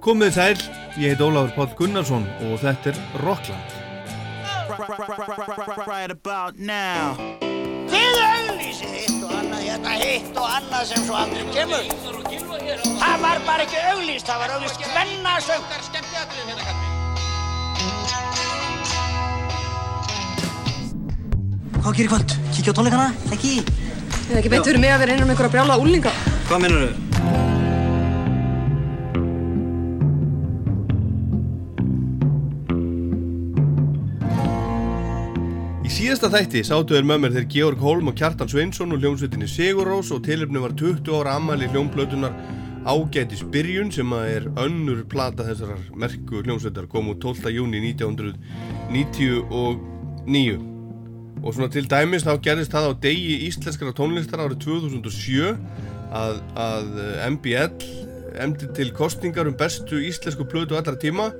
[0.00, 0.60] Komið sæl,
[0.96, 3.74] ég heit Ólafur Páll Gunnarsson og þetta er Rockland.
[5.84, 7.18] Right about now
[7.90, 11.84] Þið auglýsið hitt og annað hérna, hitt og annað sem svo aldrei kemur.
[13.02, 15.68] Það var bara ekki auglýst, það var auglýst hvennasöng.
[21.80, 22.38] Hvað gerir kvöld?
[22.56, 23.12] Kíkja á tónleikana?
[23.36, 23.52] Ekki?
[23.68, 26.16] Það er ekki beint fyrir mig að vera inn um einhverja brjála úlinga.
[26.48, 27.09] Hvað mennur þau?
[36.20, 40.10] Síðasta þætti sátu þeir með mér þeir Georg Holm og Kjartan Sveinsson og hljómsveitinni Sigurrós
[40.12, 42.36] og tilöfni var 20 ára ammæli hljómplötunar
[42.84, 47.48] Ágætis byrjun sem að er önnur plata þessarar merku hljómsveitar kom út 12.
[47.56, 50.60] júni 1999
[51.40, 55.56] og svona til dæmis þá gerðist það á degi íslenskara tónlistar árið 2007
[56.12, 57.80] að, að MBL
[58.44, 61.32] emdi til kostningar um bestu íslensku plötu allra tíma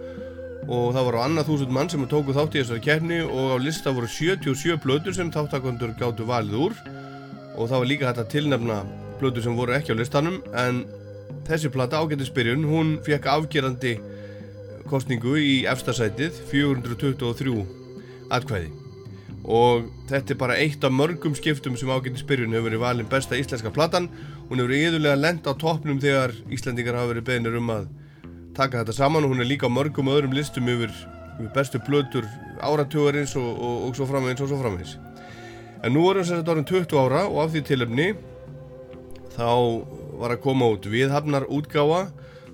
[0.70, 3.90] og það voru annað þúsund mann sem tóku þátt í þessari keppni og á lista
[3.94, 6.76] voru 77 plötur sem þáttakondur gáttu valið úr.
[7.58, 8.76] Og það var líka hægt að tilnefna
[9.18, 10.84] plötur sem voru ekki á listanum en
[11.48, 13.96] þessi plata ágættisbyrjun hún fekk afgerandi
[14.90, 17.64] kostningu í efstasætið 423
[18.30, 18.70] atkvæði.
[19.50, 23.74] Og þetta er bara eitt af mörgum skiptum sem ágættisbyrjun hefur verið valin besta íslenska
[23.74, 24.06] platan.
[24.46, 27.90] Hún hefur yðurlega lent á toppnum þegar Íslandingar hafa verið beðinir um að
[28.60, 30.92] taka þetta saman og hún er líka á mörgum öðrum listum yfir,
[31.38, 32.26] yfir bestu plötur
[32.60, 34.98] áratugurins og, og, og svo framvegins og svo framvegins
[35.80, 38.08] en nú erum við sérstaklega orðin 20 ára og af því tilöfni
[39.32, 39.48] þá
[40.20, 42.02] var að koma út viðhafnar útgáfa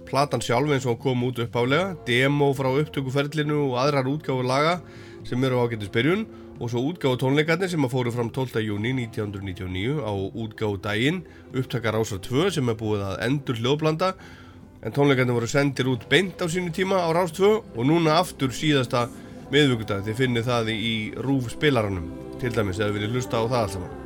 [0.06, 4.78] platan sjálf eins og hún kom út uppálega demo frá upptökuferlinu og aðrar útgáfu laga
[5.26, 6.22] sem eru ágættis byrjun
[6.60, 8.62] og svo útgáfu tónleikarnir sem að fóru fram 12.
[8.62, 14.14] júni 1999 á útgáfu daginn upptakar ásar 2 sem er búið að endur hljóðblanda
[14.86, 18.52] en tónleikarnir voru sendir út beint á sínu tíma á Rás 2 og núna aftur
[18.54, 19.08] síðasta
[19.50, 20.92] miðvíkudag þið finnið það í
[21.26, 23.96] rúf spilaranum til dæmis eða viljið hlusta á það alls saman.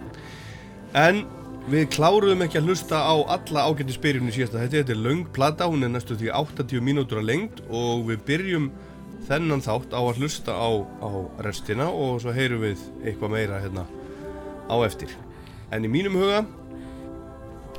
[0.96, 1.20] En
[1.68, 4.62] við kláruðum ekki að hlusta á alla ágætti spyrjunni síðasta.
[4.62, 8.24] Þetta þetta er löng plata, hún er næstu því 80 mínútur að lengt og við
[8.30, 8.70] byrjum
[9.28, 10.70] þennan þátt á að hlusta á,
[11.04, 11.10] á
[11.44, 13.84] restina og svo heyrum við eitthvað meira hérna
[14.64, 15.12] á eftir.
[15.70, 16.40] En í mínum huga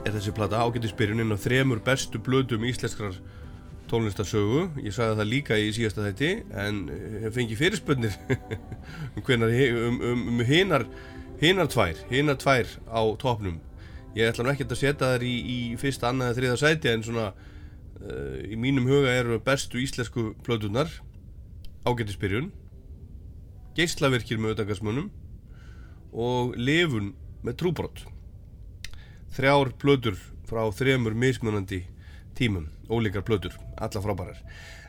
[0.06, 3.18] er þessi plata ágættisbyrjunin á þremur bestu blödum íslenskrar
[3.92, 4.70] tónlistarsögu.
[4.82, 6.32] Ég sagði það líka í síðasta þætti
[6.64, 6.86] en
[7.26, 8.16] hef fengið fyrirspönnir
[9.18, 10.46] um, um, um, um
[11.42, 13.58] hinar tvær, hinar tvær á topnum
[14.16, 17.06] ég ætla nú ekkert að setja þær í, í fyrsta, annað eða þriða sæti en
[17.08, 20.92] svona uh, í mínum huga eru bestu íslensku plötunar
[21.88, 22.52] ágættisbyrjun
[23.78, 25.10] geislavirkir með auðvitaðgarsmönnum
[26.12, 28.04] og lifun með trúbrott
[29.36, 30.20] þrjár plötur
[30.50, 31.86] frá þremur mismunandi
[32.36, 34.40] tímum, ólíkar plötur, alla frábærar.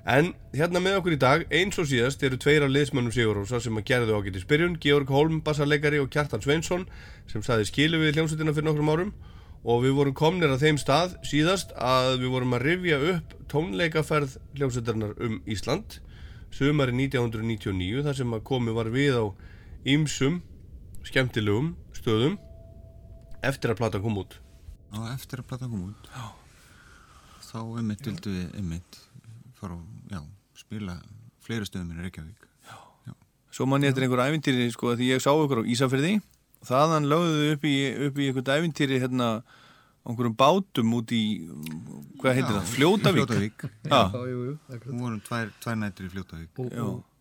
[0.03, 3.77] En hérna með okkur í dag, eins og síðast, eru tveir af liðsmönnum Sigurósa sem
[3.79, 6.89] að gerðu ágæti spyrjun, Georg Holm, bassarleikari og Kjartan Sveinsson
[7.31, 9.13] sem saði skilu við hljómsveitina fyrir nokkrum árum
[9.63, 14.35] og við vorum komnir að þeim stað síðast að við vorum að rifja upp tónleikaferð
[14.59, 16.01] hljómsveitarinnar um Ísland
[16.53, 19.25] sumari 1999 þar sem að komi var við á
[19.87, 20.41] ýmsum
[21.07, 22.41] skemmtilegum stöðum
[23.47, 24.37] eftir að platan kom út?
[24.93, 26.13] Já, eftir að platan kom út.
[26.13, 26.31] Já.
[27.53, 28.99] þá einmitt vildu við einmitt
[29.59, 30.21] fara að já,
[30.57, 30.95] spila
[31.45, 32.47] fleiri stöðum í Reykjavík.
[32.69, 32.77] Já.
[33.09, 33.15] já.
[33.53, 36.15] Svo mann ég eftir einhver ævintýri sko því ég sá ykkur á Ísafjörði
[36.67, 37.75] þaðan lögðu við upp í,
[38.07, 41.23] upp í einhvern ævintýri hérna á einhverjum bátum út í
[42.23, 42.73] hvað heitir það?
[42.73, 43.21] Fljótavík?
[43.21, 43.69] Fljótavík.
[43.91, 44.01] Já,
[44.33, 46.65] jú, jú Nú vorum tvær, tvær nættir í Fljótavík.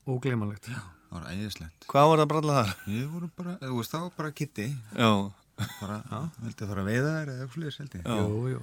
[0.09, 1.85] Ógleimalegt Það var æðislegt.
[1.91, 2.69] Hvað var það að bralla þar?
[2.87, 4.67] Ég voru bara, þú veist, það var bara kitti.
[4.95, 5.09] Já
[5.81, 5.97] bara,
[6.41, 8.61] vildi að fara að veiða þær eða eitthvað sliðis held ég Jú, jú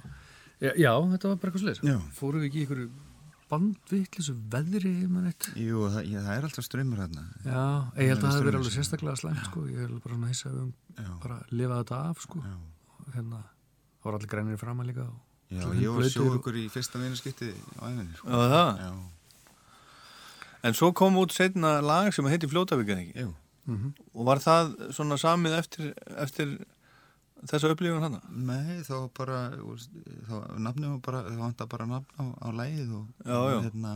[0.59, 2.89] Já, já, þetta var bara eitthvað sliðis Fórum við ekki í einhverju
[3.49, 4.93] bandvittlisu veðri
[5.57, 7.63] Jú, það, ég, það er alltaf ströymur hérna Já,
[7.97, 9.63] ég held að það hefði verið alveg sérstaklega slæmt sko.
[9.69, 11.09] ég held bara svona hissa um já.
[11.23, 12.43] bara að lifa þetta af sko.
[13.15, 13.41] hérna,
[13.99, 15.07] það voru allir grænir fram að líka
[15.49, 18.29] Já, ég var sjóð ykkur í fyrsta vinarskipti á æfinni sko.
[18.29, 18.83] Já, það?
[18.85, 18.91] Já
[20.59, 23.23] En svo kom út setna lag sem heiti Fljótavík eða ekki?
[23.23, 23.31] Jú
[23.69, 23.91] mm -hmm.
[24.13, 26.65] Og var það svona samið eftir, eftir
[27.47, 28.17] þessa upplifun hann?
[28.49, 29.39] Nei, þá bara
[30.27, 33.55] þá nafnum við bara, þá vantar bara nafn á, á lægið og, já, já.
[33.55, 33.93] og hérna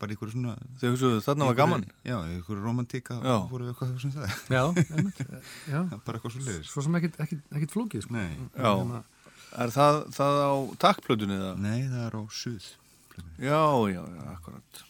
[0.00, 1.84] bara ykkur svona Þegar hugsaðu þarna var gaman?
[2.04, 4.62] Já, ykkur romantíka og fóru við eitthvað sem það Já,
[4.98, 5.20] einmitt
[5.70, 8.16] Já, bara eitthvað svo leiðis Svo sem ekkit, ekkit, ekkit flókið sko.
[8.16, 9.04] Nei Já, hérna.
[9.64, 10.52] er það, það á
[10.86, 11.54] takkplötunni eða?
[11.64, 12.72] Nei, það er á suð
[13.38, 13.62] Já,
[13.94, 14.84] já, já, akkurat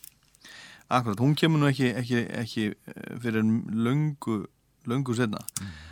[0.94, 2.64] Akkurat, hún kemur nú ekki, ekki, ekki
[3.22, 4.42] fyrir löngu,
[4.86, 5.40] löngu setna.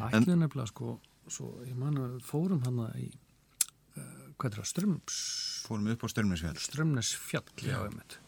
[0.04, 0.98] Ætlið nefnilega sko,
[1.30, 3.08] svo ég man að fórum hana í,
[3.96, 4.02] uh,
[4.36, 5.20] hvað er það, Ströms,
[5.68, 8.18] fórum upp á Störmisfjall Strömnesfjall, já, einmitt.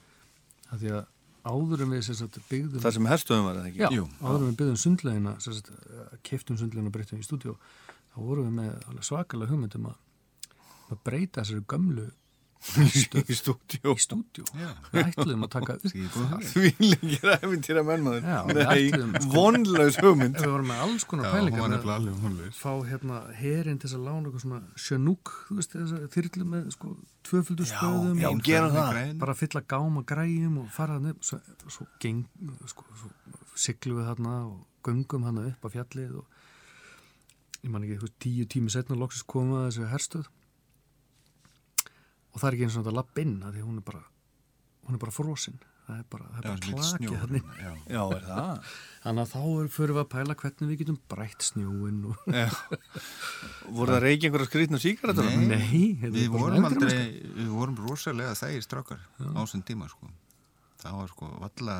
[0.68, 1.04] Það því að
[1.44, 2.80] áður en við sem sagt, byggðum...
[2.80, 3.82] Það sem herstöðum var það ekki?
[3.84, 4.04] Já, Jú.
[4.22, 5.72] áður en við byggðum sundlegina, sem sagt,
[6.24, 7.56] keftum sundlegina og breytum í stúdíu,
[8.14, 9.98] þá vorum við með alveg svakalega hugmyndum að,
[10.88, 12.06] að breyta þessari gömlu
[12.64, 13.24] Í stúdíu.
[13.92, 14.44] í stúdíu.
[14.94, 17.28] Við ætluðum að taka Því lengir
[17.84, 18.24] mennmaður.
[18.24, 20.38] Já, við Nei, ætluðum- vonlaus hugmynd.
[20.40, 21.60] Við vorum með alls konar pælingar
[22.56, 24.60] fá hérna herinn til þess að lána eitthvað svona
[26.00, 26.92] að þyrlu með sko
[27.28, 27.66] tvöföldu.
[28.94, 29.18] Græn.
[29.20, 31.86] bara fylla gáma græjum og fara upp svo, svo,
[32.72, 33.12] sko, svo
[33.54, 36.26] siglu við þarna og göngum hann upp á fjallið og
[37.64, 40.26] ég man ekki, þú veist, tíu tími setna loksist koma þessu herstöð
[42.34, 44.02] og það er ekki eins og þetta lapp inn að því hún er bara
[44.84, 47.16] hún er bara frosin það er bara, það er bara svo klakið snjór.
[47.20, 47.72] hann inn Já.
[47.94, 48.68] Já, er það?
[49.04, 52.22] þannig að þá fyrir við að pæla hvernig við getum brætt snjóin og.
[53.74, 55.28] Voru það reykja einhverja skrýtna síkaretur?
[55.28, 55.44] Nei.
[55.50, 56.94] Nei, Við bara vorum aldrei,
[57.36, 60.08] við vorum rosalega þægir strákar á þessum tíma sko.
[60.84, 61.76] Það var sko valla,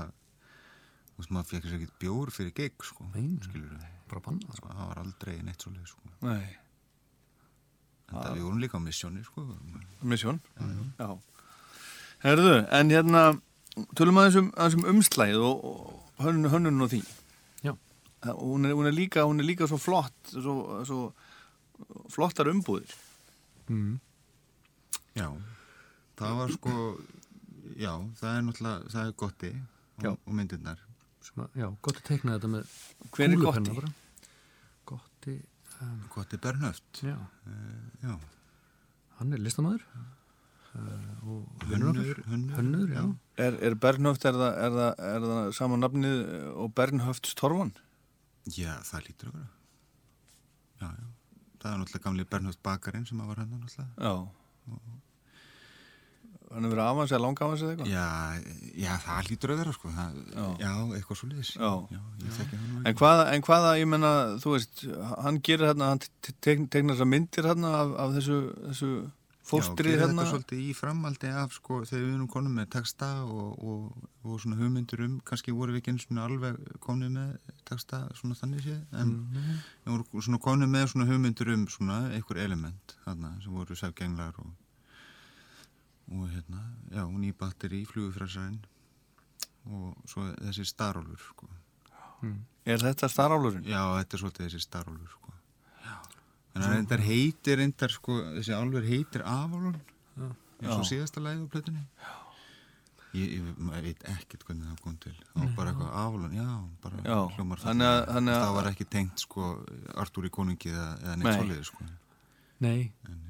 [1.15, 3.89] þú veist maður fekk sér ekkert bjór fyrir gig sko, skilur við.
[4.13, 6.13] bara banna Sko, það var aldrei neitt svoleið sko.
[6.29, 6.45] Nei.
[8.11, 9.45] En það við vorum líka á missjóni sko.
[10.05, 10.41] Misjón?
[11.01, 11.09] Já.
[12.25, 13.23] Herðu, en hérna,
[13.99, 17.01] tölum aðeins um, aðeins um umslæð og, og hönnun, hönnun og því.
[17.65, 17.73] Já.
[18.31, 20.55] Og hún er, hún er, líka, hún er líka svo flott, svo,
[20.89, 21.01] svo
[22.15, 22.93] flottar umbúðir.
[23.69, 23.95] mm.
[25.15, 25.29] Já,
[26.19, 26.73] það var sko,
[27.79, 30.09] já, það er náttúrulega, það er gotti Já.
[30.11, 30.81] og, og myndirnar.
[31.37, 32.73] að, já, gott að teikna þetta með
[33.15, 33.93] Hver er Gotti?
[34.91, 35.37] Gotti,
[36.15, 37.17] Gotti Bernhöft, já,
[38.03, 38.15] já,
[39.19, 40.85] hann er listamæður uh,
[41.27, 43.05] og vinnur hönnur, hönnur, Hönnur, já.
[43.47, 46.23] Er, er Bernhöft, er það, er það, er það sama nafnið
[46.55, 47.75] og Bernhöft Storvan?
[48.51, 49.51] Já, það lítur að vera.
[50.83, 51.09] Já, já,
[51.63, 53.91] það er náttúrulega gamli Bernhöft bakarinn sem var hann náttúrulega.
[53.99, 54.15] Já.
[56.55, 57.89] Hann er verið afans eða langafans eða eitthvað?
[57.91, 58.05] Já,
[58.85, 60.45] já, það lítur að vera sko, það, Já.
[60.63, 60.73] já.
[60.99, 61.51] eitthvað svo liðis.
[61.59, 64.13] Það En hvaða, en hvaða, ég menna,
[64.45, 64.85] þú veist,
[65.25, 68.39] hann gerir hérna, hann te- te- tegnar þessar myndir hérna af, af þessu,
[68.71, 68.91] þessu
[69.77, 70.23] gerir hérna.
[70.25, 74.39] þetta svolítið í framaldi af sko þegar við erum konum með texta og, og, og
[74.41, 77.35] svona hugmyndir um, kannski voru við ekki eins og alveg konum með
[77.69, 79.13] texta svona þannig séð, en
[79.85, 84.33] við vorum svona konum með svona hugmyndir um svona einhver element þarna sem voru sæfgenglar
[84.41, 84.49] og
[86.13, 86.61] og hérna,
[86.93, 88.59] já, og ný batteri í flugufræsarinn
[89.73, 91.49] og svo þessi starólfur sko.
[92.65, 93.65] Er þetta starálurinn?
[93.69, 95.33] Já, þetta er svolítið þessi starólfur sko.
[96.55, 99.81] En það reyndar heitir reyndar sko, þessi álfur heitir afálun
[100.63, 101.83] eins og síðasta læði á plötunni.
[103.15, 105.13] Ég, ég, maður veit ekkert hvernig það kom til.
[105.33, 106.47] Það var bara eitthvað afálun, já,
[106.83, 108.35] bara Já, hljómar þannig að- þannig.
[108.35, 109.43] að- það var ekki tengt sko
[109.95, 111.37] Artúr í konungi eða, eða neitt Nei.
[111.39, 111.85] svoleiði sko.
[112.61, 113.21] Nei, en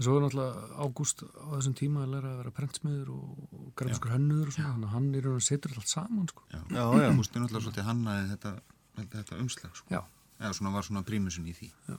[0.00, 4.48] svo er náttúrulega Ágúst á þessum tíma að læra að vera prentsmiður og, grafiskur hönnuður
[4.50, 6.42] og svona, þannig að hann er raun og setur allt saman, sko.
[6.50, 7.10] Já, Já, já.
[7.14, 8.52] Gústi náttúrulega svolítið hannaði þetta,
[8.96, 10.00] þetta, þetta umslag sko Já.
[10.40, 11.98] eða svona var svona prímusin í því Já.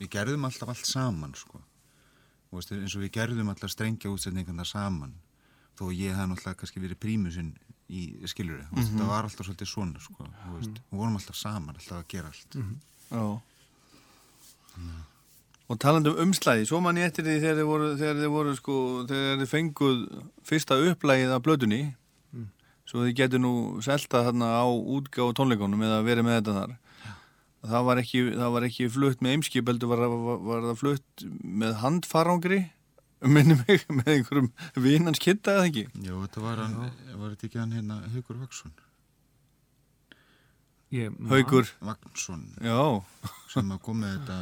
[0.00, 1.62] við gerðum alltaf allt saman sko
[2.50, 5.14] og veist, eins og við gerðum alltaf strengja útsetningarna saman
[5.78, 7.54] þó ég hef náttúrulega kannski verið prímusin
[7.88, 8.86] í skilur mm Mhm.
[8.90, 12.26] þetta var alltaf svolítið svona sko og veist, við vorum alltaf saman, alltaf að gera
[12.34, 12.80] allt Mhm.
[13.10, 13.40] Já.
[15.66, 18.52] Og talandi um umslæði, svo man ég eftir því þegar þið voru, þegar þið voru
[18.54, 18.74] sko,
[19.10, 20.04] þegar þið fenguð
[20.46, 21.80] fyrsta upplægið af blötunni,
[22.86, 26.76] svo þið getur nú selta þarna á útgáð tónleikunum eða verið með þetta þar.
[27.66, 31.26] Það var ekki, það var ekki flutt með eimskip, heldur var, var, var það flutt
[31.42, 32.62] með handfarangri,
[33.26, 34.52] minni mig, með einhverjum
[34.86, 35.88] vinans kitta eða ekki?
[35.98, 36.82] Já, þetta var hann,
[37.16, 38.76] var þetta ekki hann hérna Haugur Vaksson
[40.94, 42.78] Ég, Haugur, Vaksson já,
[43.50, 44.36] sem að kom með þetta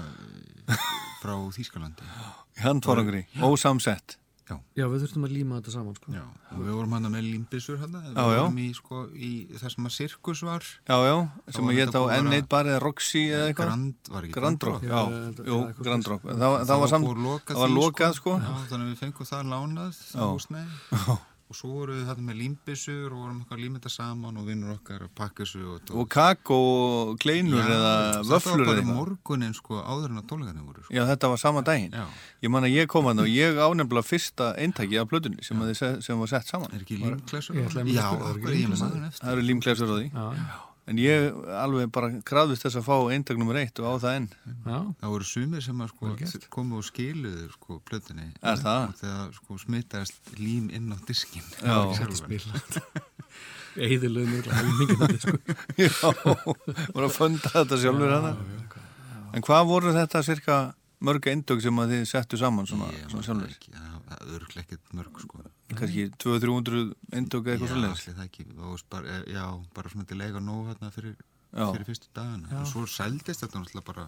[0.74, 0.90] eh,
[1.22, 2.10] frá Þýskalandi
[2.66, 4.18] handfarangri, ósamsett.
[4.44, 6.10] Já, við þurftum að líma þetta saman, sko.
[6.12, 6.20] Já,
[6.52, 8.40] og við vorum hann með limbisur hann við Já, já.
[8.42, 11.14] vorum í, sko, í það sem að sirkus var Já, já,
[11.56, 13.70] sem að þá búið að N1 vera- bara eða Roxy eða eitthvað.
[13.70, 16.10] Grand, var ekki Grandrock, Já, já, já, svoleiðis.
[16.44, 18.36] Það, var lokað sko.
[18.36, 20.12] Já, þannig að við fengum það lánað Já.
[20.12, 24.46] það húsnæði og svo vorum við þarna með limbisur og vorum líma þetta saman og
[24.48, 28.96] vinnur okkar að pakka þessu og, Og kakó og kleinur eða vöflur Þetta var eða
[28.96, 30.94] morgunin sko áður en að tónleikarnir voru sko.
[30.96, 31.94] Já, þetta var sama daginn.
[31.94, 32.04] Já.
[32.46, 35.64] Ég man að ég kom að það og ég ánefnilega fyrsta eintaki af plötunni sem,
[36.08, 36.72] sem var sett saman.
[36.72, 37.60] Er ekki límklesur?
[37.60, 40.06] Já, er Það eru límklesur á því.
[40.14, 44.16] Já, En ég alveg bara krafðist þess að fá eintak nummer eitt og á það
[44.18, 44.26] enn.
[44.66, 46.10] já, Það voru sumir sem að sko
[46.52, 48.82] komu og skiluðu sko plötunni Er það?
[48.90, 51.78] og þegar sko smitaðist lím inn á diskin Já.
[52.04, 52.60] ekki spila
[53.74, 55.38] Eðilegum er helmingin þetta, sko.
[55.82, 56.12] Já,
[56.94, 58.30] voru að funda þetta sjálfur hana.
[59.34, 60.58] En hvað voru þetta cirka
[61.04, 63.52] mörg eindög sem að þið settu saman svona, Ég svona sjálfur?
[63.54, 65.44] ekki, já, það er örglega ekkert mörg sko
[65.74, 66.82] Kannski 200-300
[67.18, 67.94] eindög eða eitthvað Já, svolítið?
[67.94, 68.44] allir það ekki
[68.94, 69.44] bara, eh, já,
[69.74, 71.16] bara svona til eiga nóg hérna fyrir,
[71.54, 71.66] Já.
[71.72, 74.06] fyrir fyrstu dagana og svo sældist þetta náttúrulega bara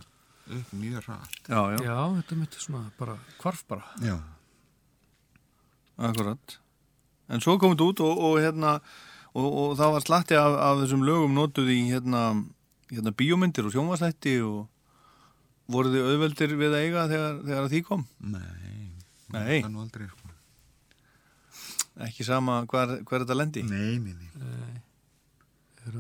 [0.57, 3.85] upp mjög rætt Já, já, Já, þetta mitt svona bara hvarf bara.
[4.05, 4.17] Já,
[5.99, 6.59] akkurat.
[7.33, 8.77] En svo komið út og, og hérna,
[9.35, 12.21] og, og það var slatti af, af þessum lögum notuð í hérna,
[12.93, 14.69] hérna bíómyndir og sjónvarslætti og
[15.73, 18.07] voru þið auðveldir við að eiga þegar, þegar því kom?
[18.21, 18.89] nei,
[19.35, 19.61] Nei.
[19.63, 20.33] það nú aldrei sko
[22.07, 23.63] Ekki sama hver, hver þetta lendi?
[23.65, 24.83] Nei, nei, nei
[25.87, 25.97] Er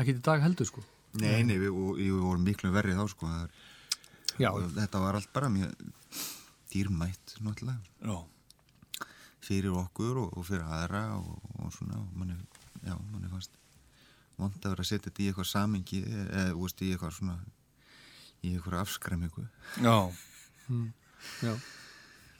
[0.00, 0.82] ekki í dag heldur sko.
[1.20, 3.54] Nei, nei, við, og, við vorum miklu verið þá sko það er,
[4.40, 5.74] Já, og þetta var allt bara mjög
[6.72, 9.06] dýrmætt náttúrulega Já.
[9.44, 12.36] fyrir okkur og, og fyrir aðra og, og svona, og manni,
[12.86, 13.54] já, manni fannst
[14.40, 17.36] vond að vera að setja þetta í eitthvað samingi eða, þú veist, í eitthvað svona
[18.44, 19.44] í eitthvað afskræmingu
[19.84, 19.96] Já.
[21.44, 21.54] já.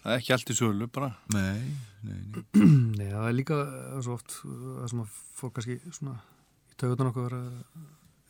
[0.00, 1.10] Það er ekki allt í sölu bara.
[1.34, 1.60] Nei,
[2.06, 2.44] nei, nei
[2.98, 6.14] Nei, það er líka eh, svo oft uh, það sem að fólk kannski svona
[6.70, 7.42] í taugutan okkur vera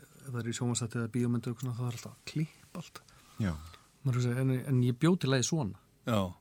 [0.00, 3.02] ef það er í sjónvarsætti eða bíómyndu það er alltaf klippa allt.
[3.40, 3.54] Já,
[4.00, 5.76] En, en ég bjó til lagi svona.
[6.08, 6.32] Já.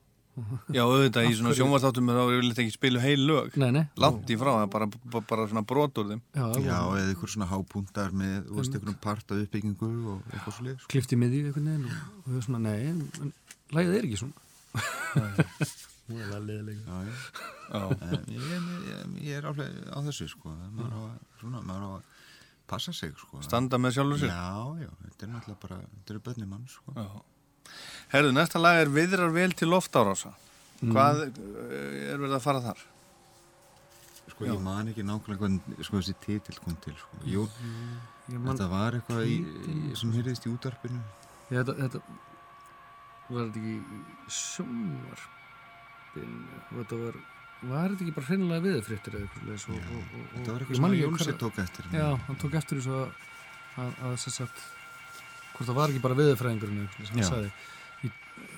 [0.76, 3.58] Já, auðvitað í svona sjónvarsþáttum þá er yfirleitt ekki spilu heil lög.
[3.62, 3.84] Nei, nei.
[4.00, 6.22] Langt í frá, það er bara, bara, bara svona brot úr þeim.
[6.36, 6.78] Já, já, já.
[7.00, 10.78] eða eitthvað svona hápuntar með, þú veist, eitthvað part af uppbyggingu og eitthvað svo leið
[10.84, 10.92] sko.
[10.96, 13.34] Klift í miðju einhvern veginn og, og við svona, nei, en
[13.78, 14.48] lagið er ekki svona.
[16.10, 16.82] Það er leðilega.
[16.86, 17.16] Já, já
[17.70, 17.84] Já.
[18.02, 18.46] En ég,
[18.90, 22.16] ég, ég er áfleg á þessu sko maður á, að- svona, maður á að
[22.70, 24.32] passa sig sko Standa með sjálfur sér.
[24.34, 27.06] Já, já, þetta er náttúrulega bara þetta eru bönni mann sko Já.
[28.14, 30.32] Herðu, næsta lag er Viðrar vel til loftárása.
[30.80, 32.86] Hvað eh, er verið að fara þar?
[34.30, 37.22] Sko ég man ekki nákvæmlega hvernig sko þessi titill kom til sko.
[37.28, 37.44] Jú,
[38.38, 41.02] man, þetta var eitthvað í, í, sem hyrðist í útarpinu
[41.50, 42.00] ég, þetta, þetta
[43.30, 43.76] var þetta ekki
[46.20, 47.20] og þetta var,
[47.70, 50.80] var þetta ekki bara hreinlega viðfrittir eða eitthvað og, Já, og, og, Þetta var eitthvað
[50.80, 53.10] sem Jónsi tók eftir Já, hann tók eftir þessu að,
[53.84, 54.64] að, að sagt,
[55.60, 56.18] hvort það var ekki bara
[56.88, 57.28] eitthvað sem Já.
[57.30, 57.52] sagði
[58.08, 58.12] í,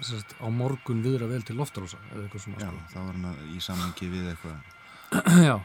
[0.06, 3.46] sagt, á morgun viðra vel til loftarósa eða eitthvað svona Já, það var hann að-
[3.58, 5.40] í samangi við eitthvað sko.
[5.50, 5.56] já.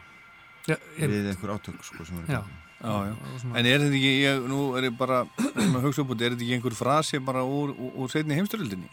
[0.67, 2.41] Já, er, við eitthvað átök sko sem var Já.
[2.77, 2.93] Já,
[3.41, 6.21] það En er þetta ekki, ég, nú er ég bara svona að hugsa upp út,
[6.21, 8.89] er þetta ekki einhver frasi bara úr, úr, úr setni heimstyröldinni?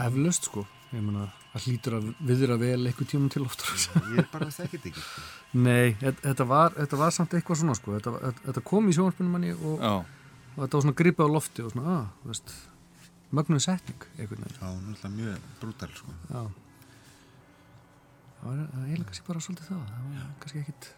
[0.00, 0.62] eflaust sko
[0.94, 5.02] ég meina að hlýtur að viðra vel eitthvað tímum til loftarósa Ég bara þekkit ekki
[5.04, 5.22] sko.
[5.60, 8.14] Nei, þetta- var, þetta var samt eitthvað svona sko þetta,
[8.46, 9.92] þetta- kom í sjónvarpinu manni og, Já,
[10.56, 12.54] og þetta var svona gripið á lofti og svona, að, þú veist
[13.30, 14.56] mögnuð setning, einhvern veginn.
[14.60, 16.14] Já, náttúrulega mjög brútal sko.
[16.30, 16.40] Já.
[18.40, 20.90] Það var eiginlega kannski bara svolítið það það var kannski ekkit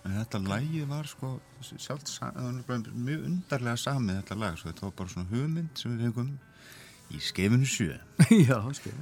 [0.00, 1.30] En þetta lagið var sko
[1.76, 6.30] bara mjög undarlega samið þetta lag, svo þetta var bara svona hugmynd sem við fengum
[7.10, 7.98] í skefinu sjö.
[8.48, 8.94] Já, skil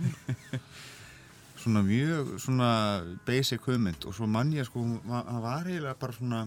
[1.62, 2.70] svona mjög svona
[3.28, 4.08] basic hugmynd.
[4.08, 6.42] Og svo mann ég sko það var eiginlega bara svona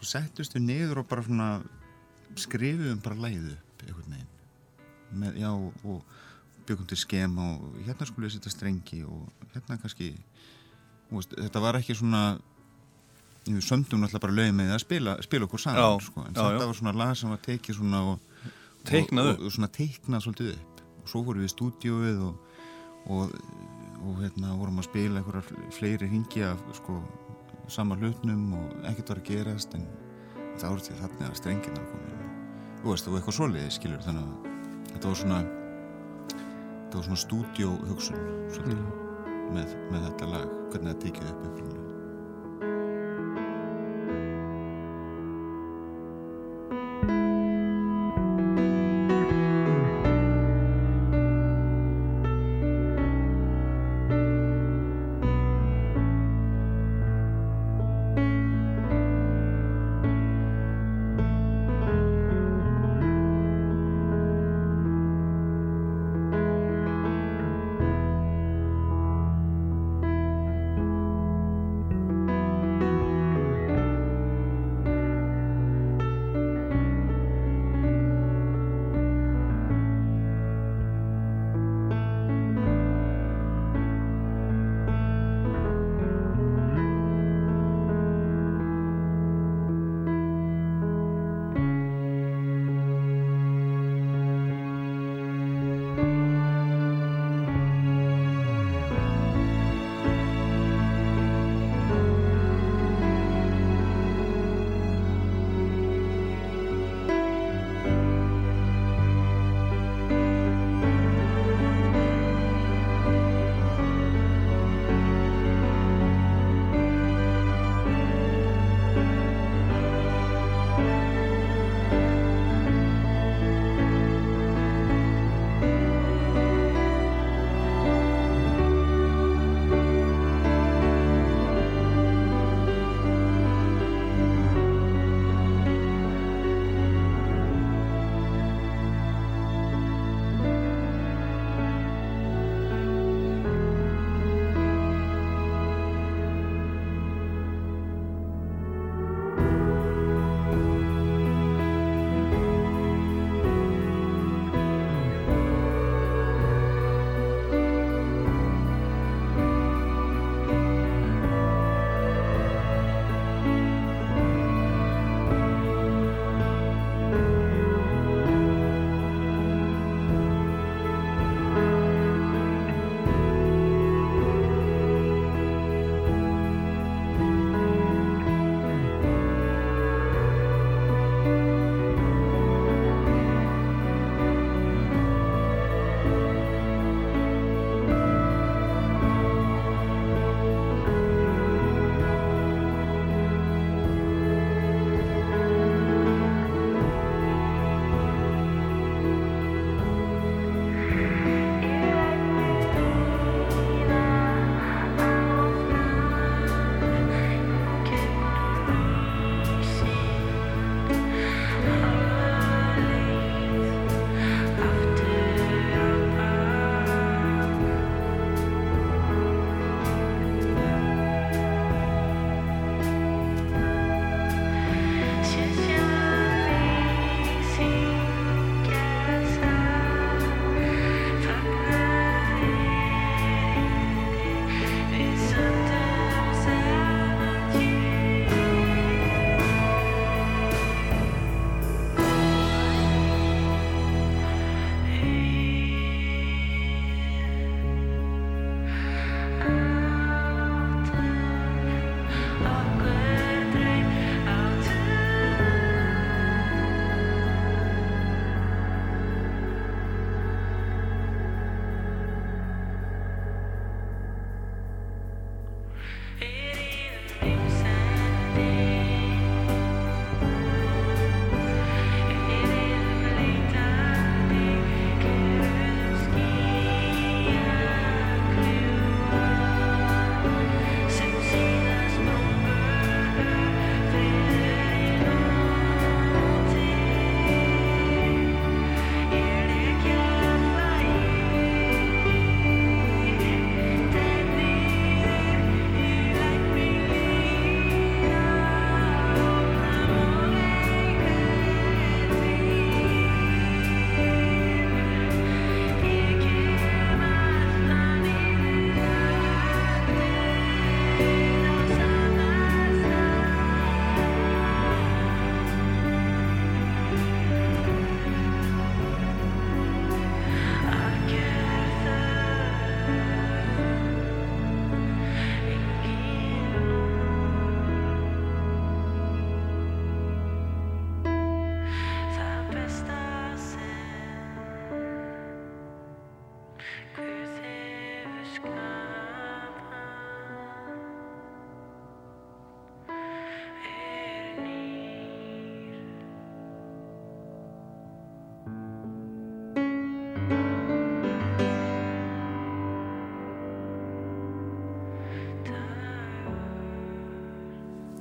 [0.00, 1.48] svo settust við niður og bara svona
[2.40, 4.30] skrifum bara lagið upp einhvern veginn.
[5.14, 6.00] Með, já og
[6.64, 10.10] byggum til skem og hérna skulle við setja strengi og hérna kannski
[11.10, 12.24] veist, þetta var ekki svona
[13.44, 16.42] við sömdum náttúrulega bara lögum með að spila, spila okkur saman Já, sko, en já,
[16.42, 18.30] þetta var svona lag sem var tekið svona og,
[18.84, 20.80] Teiknað og, og, og svona teiknað svolítið upp.
[21.00, 22.58] Og svo vorum við í stúdíóið og,
[23.12, 23.36] og,
[24.04, 26.98] og hérna vorum að spila einhverjar fleiri ringi af sko
[27.72, 29.86] sama hlutnum og ekkert var að gerast en
[30.60, 32.13] það voru til þarna að strengina komin
[32.84, 34.48] þú veist, og eitthvað svoleiði skilur þannig að
[34.90, 35.38] þetta var svona
[36.34, 38.82] þetta var svona stúdíó hugsun svolítið,
[39.56, 41.93] með, með þetta lag hvernig það tekið upp upprunalega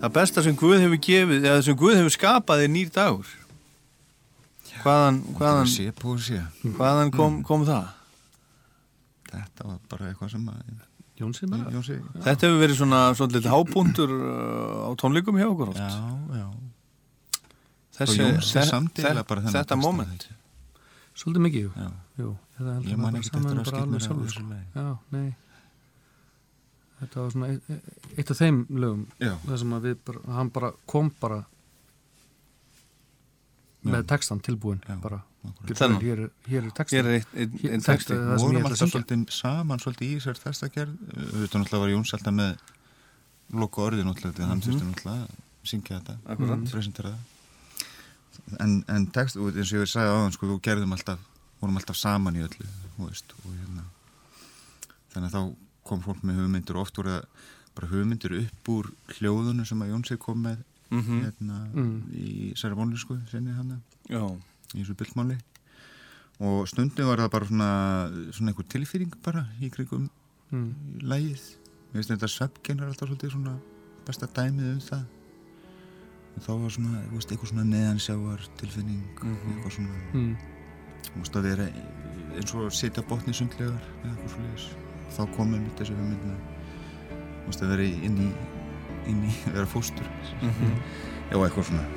[0.03, 3.29] það besta sem Guð hefur gefið eða sem Guð hefur skapað er nýr dagur
[4.83, 5.91] hvaðan, hvaðan, sé
[6.25, 6.41] sé
[6.75, 7.91] hvaðan kom, kom það?
[9.31, 10.73] þetta var bara eitthvað sem að
[11.13, 15.81] Jónsi bara Jónsi, Þetta hefur verið svona svolítið hábúndur uh, á tónleikum hjá okkur oft
[15.81, 15.91] já,
[16.39, 16.47] já
[17.93, 18.17] Þessi,
[18.49, 19.21] Þetta
[19.53, 20.23] texta, moment.
[21.13, 21.65] Svolítið mikið.
[21.77, 21.89] Já.
[22.17, 24.63] jú þetta Ég man ekkert saman eftir að alveg skýt mér lagi.
[24.73, 25.27] Já, nei.
[27.03, 29.03] Þetta var svona eitt, eitt af þeim lögum.
[29.19, 29.33] Já.
[29.43, 31.41] Það sem að við bara, hann bara kom bara
[33.83, 35.21] með textan tilbúin Já, bara.
[35.67, 37.03] Hér, er- hér er textan.
[37.03, 41.57] Hér er þetta texti Við vorum að alltaf svolítið saman svolítið í þessar þestagerð auðvitað
[41.59, 42.53] náttúrulega var Jóns alltaf með
[43.59, 46.63] loka orðið náttúrulega því að hann þurfti náttúrulega að syngja þetta Akkúrat.
[46.71, 51.19] presentera það en, en text, og eins og ég sagði áðan sko, við gerðum alltaf,
[51.59, 53.83] vorum alltaf saman í öllu þú veist, og hérna
[55.11, 55.43] þannig að þá
[55.83, 57.25] kom fólk með hugmyndir og oft voru það
[57.75, 60.57] bara hugmyndir upp úr hljóðunum sem að Jónsi kom með
[60.91, 61.23] Mhm.
[61.23, 62.01] hérna Mm.
[62.13, 64.21] í særi vonlísku sinni hann Já,
[64.75, 65.37] í þessu byltmáli
[66.39, 70.09] og stundum var það bara svona, svona einhver tilfýring bara í krigum
[70.51, 70.73] Mm.
[71.01, 71.41] lægið
[71.93, 73.57] ég veist þetta söpgen er alltaf svolítið svona
[74.05, 75.05] besta dæmið um það
[76.35, 80.37] og þá var svona, þú veist, eitthvað svona neðansjáar tilfinning eitthvað svona, Mm.
[81.03, 81.67] þú veist að vera
[82.35, 84.75] eins og að setja botni sundlegar eða eitthvað svo
[85.13, 86.37] þá komið mitt þessu hugmyndina
[87.43, 88.29] þú veist að vera inn í
[89.09, 90.07] inn í, vera fóstur.
[90.41, 91.87] Já, eitthvað svona.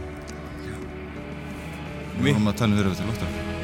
[2.16, 3.55] Við vorum að tala um vera til loftar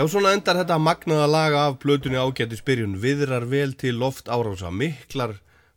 [0.00, 4.70] Já, svona endar þetta magnaða laga af plötunni ágæti spyrjun viðrar vel til loft árása
[4.72, 5.34] miklar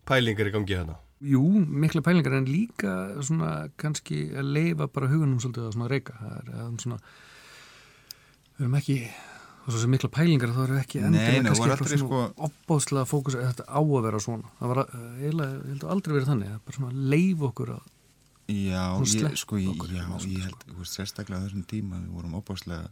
[0.07, 5.39] pælingar í gangi hérna Jú, mikla pælingar en líka svona kannski að leifa bara hugunum
[5.39, 6.15] svolítið að svona reyka.
[6.19, 6.97] Það er að svona,
[8.57, 8.97] við erum ekki,
[9.63, 11.85] og svo sem mikla pælingar þá erum við ekki Nei, endilega nei, kannski voru eitthvað
[11.87, 14.51] aldrei svona sko- opbóðslega fókus að þetta á að vera svona.
[14.59, 17.07] Það var að- eiginlega, ég held að aldrei verið þannig, það er bara svona að
[17.15, 17.83] leifa okkur að,
[18.43, 20.41] Já, Svona ég, sko, ég, okkur já, ég sko.
[20.43, 22.89] held, þú veist, sérstaklega á þessum tíma við vorum opáslega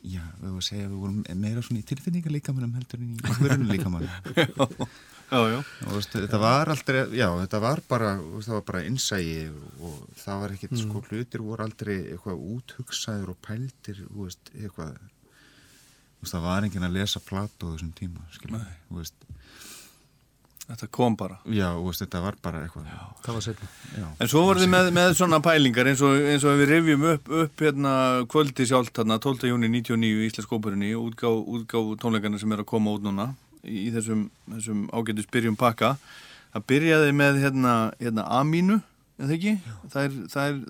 [0.00, 3.14] já, við vorum að segja að við vorum meira svona í tilfinninga líkamannum heldur en
[3.14, 4.12] í hverjum líkamannum
[5.30, 9.38] já, já og veist, þetta var aldrei, já, þetta var bara það var bara innsægi
[9.50, 14.96] og það var ekkit, sko, hlutir voru aldrei eitthvað úthugsaður og pældir þú veist, eitthvað
[14.96, 19.28] þú veist, það var enginn að lesa Plato á þessum tíma, skiljum, þú veist
[20.70, 21.40] Þetta kom bara.
[21.50, 22.86] Já, þú veist, þetta var bara eitthvað.
[22.86, 23.68] Já, það var setna.
[24.22, 27.30] En svo voruð þið með, með svona pælingar eins og, eins og við rifjum upp,
[27.42, 27.94] upp hérna
[28.30, 29.48] kvöldi sjálft hérna 12.
[29.50, 33.32] júni 99 í Íslensk óperunni útgáf, útgáf tónleikana sem er að koma út núna
[33.64, 35.96] í, þessum, þessum ágættu spyrjum pakka.
[36.54, 38.78] Það byrjaði með hérna, hérna Amínu,
[39.18, 39.58] eða ekki?
[39.90, 40.64] Það er, það er,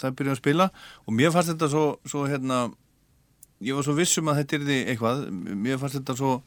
[0.00, 0.70] það byrjaði að spila
[1.06, 2.64] og mér fannst þetta svo, svo hérna,
[3.62, 6.40] ég var svo vissum að þetta er því eitthvað, mér fannst þetta svo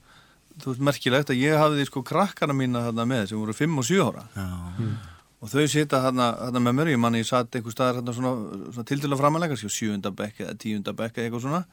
[0.59, 3.87] þú veist, merkilegt að ég hafði sko krakkana mína þarna með sem voru 5 og
[3.87, 4.25] 7 ára.
[4.35, 4.47] Já,
[5.41, 8.33] og þau sita þarna, þarna með mér, ég manni ég satt einhver staðar þarna svona,
[8.75, 11.63] svona til að framalega, á sjöunda bekk eða tíunda bekk eða eitthvað svona.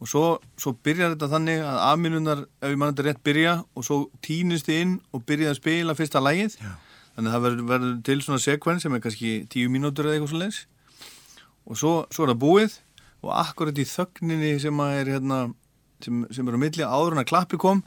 [0.00, 0.24] Og svo,
[0.56, 4.70] svo byrjar þetta þannig að aminunar, ef ég mann þetta rétt byrja og svo týnist
[4.70, 6.70] þið inn og byrjaði að spila fyrsta lægið, Já.
[7.16, 10.32] þannig að það verður, verður til svona sekven sem er kannski tíu mínútur eða eitthvað
[10.32, 10.62] svo leis
[11.66, 12.76] og svo, svo er það búið
[13.20, 15.40] og akkurat í þögninni sem að er hérna,
[16.04, 17.82] sem, sem er á milli áður en að klappi kom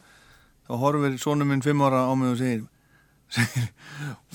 [0.67, 2.63] þá horfir sonum minn fimm ára á mig og segir
[3.33, 3.69] segir,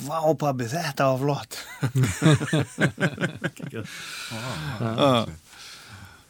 [0.06, 1.58] Vá pabbi, þetta var flott.
[3.72, 3.82] Já.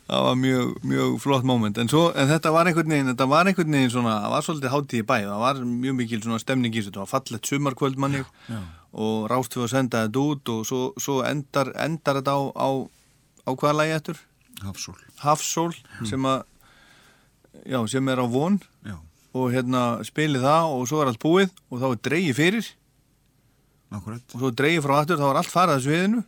[0.08, 1.78] Það var mjög, mjög flott moment.
[1.82, 5.02] En, en þetta var einhvern veginn þetta var einhvern veginn svona, það var svolítið hátíð
[5.02, 5.16] í bæ.
[5.26, 6.88] Það var mjög mikil svona stemning í þessu.
[6.88, 8.22] Þetta var fallett sumarkvöld manni
[9.04, 12.68] og rást við að senda þetta út og svo, svo endar, endar þetta á, á,
[13.44, 14.22] á hvaða lagi eftir?
[14.64, 14.96] hafsól.
[15.22, 15.74] Hafsól
[16.08, 16.42] sem að
[17.68, 18.58] já, sem er á von.
[18.86, 18.96] Já,
[19.36, 22.70] og hérna spilið það og svo er allt búið og þá er dreigið fyrir.
[23.98, 26.24] Akkurat og svo er dreigið frá aftur þá er allt farað að sviðinu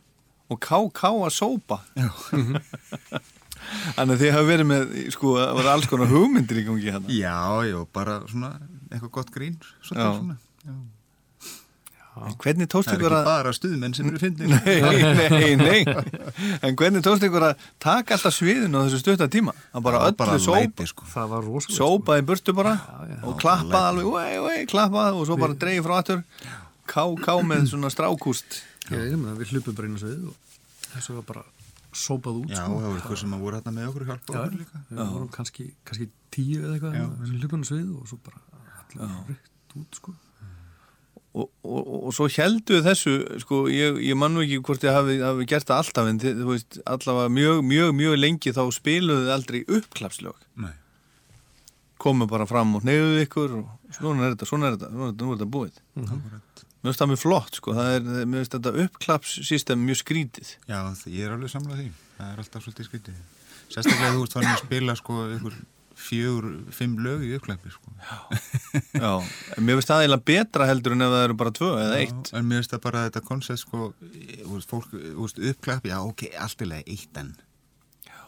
[0.51, 1.77] og KK að sópa.
[3.95, 7.13] Þannig að þið hafa verið með sko, það var alls konar hugmyndir í gangi hérna.
[7.13, 7.35] Já,
[7.69, 8.49] já, bara svona
[8.89, 10.73] eitthvað gott grín svolítið svona Já.
[12.29, 15.55] En hvernig tókst Það er ykkur ekki að bara stuðmenn sem eru fyndin nei, nei,
[15.61, 15.79] nei.
[16.61, 19.55] En hvernig tókst ykkur að taka alltaf sviðinu á þessu stutta tíma?
[19.73, 21.07] Að bara bara öllu sópa læti sko.
[21.13, 22.75] Það var rosalega sópaði burtu bara
[23.25, 26.21] og klappaði alveg, oi, oi, klappaði og svo bara dreigið frá aftur.
[26.91, 28.61] KK með svona strákúst.
[28.91, 30.53] Ég veit um það, við hlupum bara inn á svið og
[30.91, 31.43] þessu var bara
[31.91, 32.71] sópað út Já, sko.
[32.71, 34.81] það voru eitthvað sem að voru hérna með okkur og hjálpa Já, okkur líka.
[34.89, 37.03] við vorum kannski, kannski tíu eða eitthvað Já.
[37.03, 38.39] en við hlupum á svið og svo bara
[38.95, 39.39] allir
[39.81, 40.13] út sko.
[41.31, 45.17] Og, og, og, svo heldu þessu sko, ég, ég man nú ekki hvort ég hafi,
[45.23, 49.25] hafi gert það alltaf en þið, þú veist, allavega mjög, mjög, mjög lengi þá spiluðu
[49.25, 50.45] þið aldrei uppklapslög.
[50.65, 50.73] Nei,
[52.01, 55.11] komu bara fram og neyðuðu ykkur og svona er þetta, svona er þetta, svona er
[55.13, 55.83] þetta, nú er þetta búið.
[56.01, 60.55] Akkurat mér finnst það mjög flott, sko, það er mér finnst þetta uppklapssystem mjög skrítið.
[60.65, 61.91] Já, ég er alveg samlað því.
[62.17, 63.19] Það er alltaf svolítið skrítið.
[63.71, 65.59] Sérstaklega þú ert farin að spila sko ykkur
[66.01, 67.93] fjögur, fimm lög í uppklæpi sko.
[69.03, 69.11] já,
[69.57, 72.31] en mér finnst það eiginlega betra heldur en ef það eru bara tvö eða eitt.
[72.31, 75.93] Já, En mér finnst það bara þetta koncept sko þú veist, fólk, þú veist, uppklæpi,
[75.93, 77.33] já ok, allt í lagi eitt enn.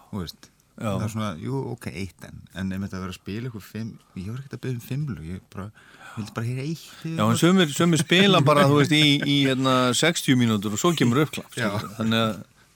[0.09, 0.87] Þú veist Já.
[0.89, 2.39] Það er svona, jú, ok, eitt enn.
[2.57, 5.03] En ef þetta verið að spila ykkur fimm Ég var ekkert að byggja um fimm
[5.11, 5.67] lög Ég bara,
[6.15, 9.75] vildi bara heyra eitt Já, en sömur, sömur spila bara, þú veist, í, í hérna,
[9.93, 11.91] 60 mínútur og svo kemur skilurðu.
[11.99, 12.33] þannig að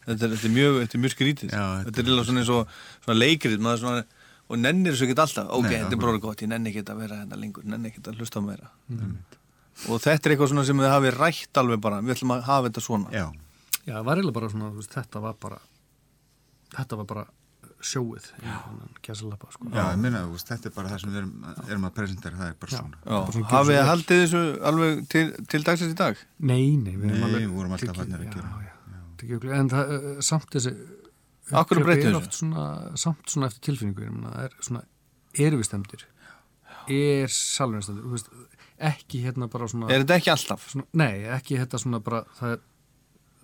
[0.08, 1.50] þetta er, þetta er, mjög, þetta er mjög skrítið.
[1.52, 4.06] Já, þetta, þetta er líka svona eins og svona leikrið maður svona,
[4.48, 5.50] og nennir þessu ekki alltaf.
[5.58, 8.20] Ok, þetta er bróður gott, ég nenni ekki að vera hérna lengur nenni ekki að
[8.22, 8.70] hlusta á meira.
[9.92, 12.70] Og þetta er eitthvað svona sem þið hafi rætt alveg bara við ætlum að hafa
[12.70, 13.12] þetta svona.
[13.14, 13.26] Já,
[13.88, 15.60] Já, það var eiginlega bara svona, þú veist, þetta var bara
[16.78, 17.26] þetta var bara
[17.88, 18.26] sjóið
[19.06, 19.68] gæsalappa sko.
[19.70, 21.34] já, ég minna, þetta er bara það sem við erum,
[21.70, 22.98] erum að presentera Það er bara svona.
[23.06, 26.24] Já, Bara svona hafið svo haldið þessu alveg til, til dagsins í dag?
[26.40, 29.60] Nei, nei, við erum Nei, alveg við vorum alltaf tekið- farnir að já, gera.
[29.62, 30.74] En það, uh, samt þessi
[31.88, 32.22] Breyttu er þessu?
[32.22, 32.64] oft Svona,
[33.00, 34.82] samt svona eftir tilfinningu ég meina, Það er svona,
[35.48, 36.06] erum við stemdir
[36.98, 38.30] Er salvinn stemdir þú veist,
[38.92, 40.68] Ekki hérna bara svona, er þetta ekki alltaf?
[40.72, 42.60] svona Nei, ekki hérna svona bara Það er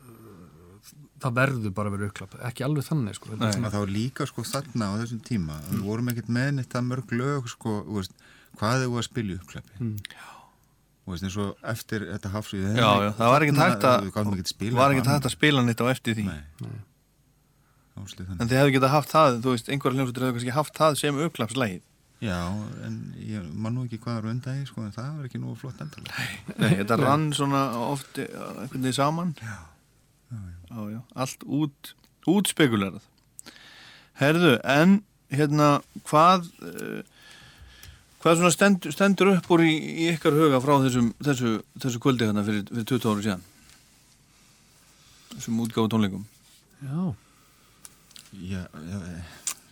[0.03, 0.91] uh,
[1.23, 3.31] það verður bara að vera uppklapp ekki alveg þannig sko.
[3.31, 3.57] Þetta er Nei.
[3.57, 6.87] svona- Það var líka sko þarna á þessum tíma Við vorum ekkert með neitt það
[6.91, 8.15] mörg lög sko, þú veist,
[8.59, 9.97] hvað er þú að spila í uppklæpi Mm.
[11.03, 14.75] Þú veist, eins og eftir þetta hafsvíð Já, já, það var ekki hægt að að
[14.77, 14.93] var
[15.27, 16.81] að spila nýtt á eftir því Nei, þannig
[17.97, 21.19] en þið hefðu getað haft það, þú veist, einhverja hljómsveitur hefðu kannski haft það sem
[21.27, 21.83] uppklappslægið
[22.23, 22.39] Já,
[22.87, 25.55] en ég man nú ekki hvað er undan því, sko, en það var ekki nú
[25.59, 26.27] flott endalega.
[26.55, 29.33] Nei, þetta rann svona oft eh, einhvern veginn saman.
[29.41, 29.57] Já,
[30.93, 31.91] já, allt út
[32.31, 33.03] útspekulerað
[34.21, 35.01] Herðu, en
[35.33, 35.67] hérna,
[36.07, 37.01] hvað uh,
[38.23, 42.29] hvað svona stend, stendur upp úr í, í ykkar huga frá þessum, þessu, þessu kvöldi
[42.29, 43.43] hérna fyrir, fyrir 20 ára síðan?
[45.33, 46.23] Þessum útgáfu tónleikum
[46.83, 47.11] Já,
[48.33, 48.99] Já, já,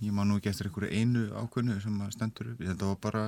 [0.06, 2.62] ég man nú ekki eftir einhverju einu ákveðnu sem að stendur upp.
[2.62, 3.24] Þetta var bara,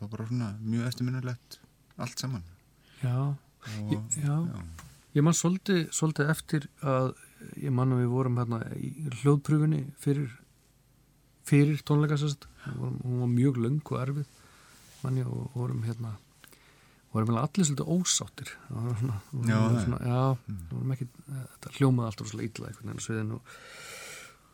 [0.00, 1.58] var bara svona mjög eftirminnulegt
[1.96, 2.44] allt saman.
[3.02, 3.34] já,
[3.82, 3.92] Og,
[4.22, 4.36] já.
[5.16, 5.88] Ég man svolítið,
[6.30, 7.14] eftir að
[7.58, 8.90] ég man að við vorum hérna í
[9.22, 10.30] hljóðpröfunni fyrir,
[11.48, 14.30] fyrir tónleika hún var mjög löng og erfið
[15.02, 16.14] man ég og vorum hérna
[17.12, 19.84] vorum vel allir svolítið ósáttir það var svona, Já, er.
[19.84, 20.22] svona já,
[20.72, 23.54] vorum ekki, þetta hljómaði alltaf svolítið illa einhvern veginn á sviðinu og,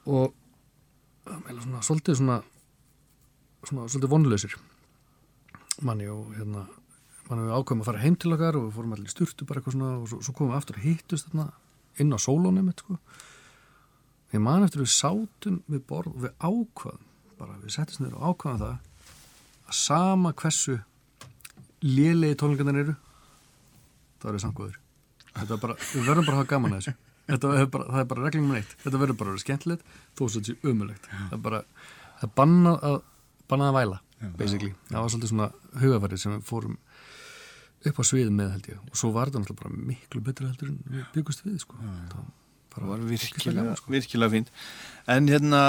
[0.06, 0.34] og
[1.24, 2.38] svona svolítið svona,
[3.62, 4.56] svona svolítið vonlausir.
[5.82, 6.66] Manni og hérna
[7.26, 9.46] þannig að við ákveðum að fara heim til okkar og við fórum allir í sturtu
[9.48, 11.46] bara eitthvað svona og svo, svo komum við aftur og hittust þarna
[12.02, 12.98] inn á sólónum sko.
[14.32, 17.06] ég man eftir við sátum við borð og við ákvaðum
[17.38, 18.74] bara við settist niður og ákvaðum það
[19.72, 20.78] að sama hversu
[21.82, 22.96] lélegi tónlingarnir eru
[24.22, 24.42] það eru
[25.42, 28.08] er bara, við verðum bara að hafa gaman að þessu þetta er bara, það er
[28.12, 31.36] bara reglingum neitt þetta verður bara að vera skemmtilegt þó svo þetta sé umulegt það
[31.38, 31.62] er bara,
[32.20, 32.98] það er bannað að
[33.52, 33.98] bannað að væla,
[34.38, 35.48] basically það var svolítið svona
[35.82, 36.78] hugafærið sem við fórum
[37.82, 40.70] upp á sviðið með held ég og svo var þetta náttúrulega bara miklu betra heldur
[40.70, 42.30] en við byggust við sko það var
[42.80, 43.92] var virkilega, sko.
[43.92, 44.50] virkilega fínt.
[45.10, 45.62] En hérna,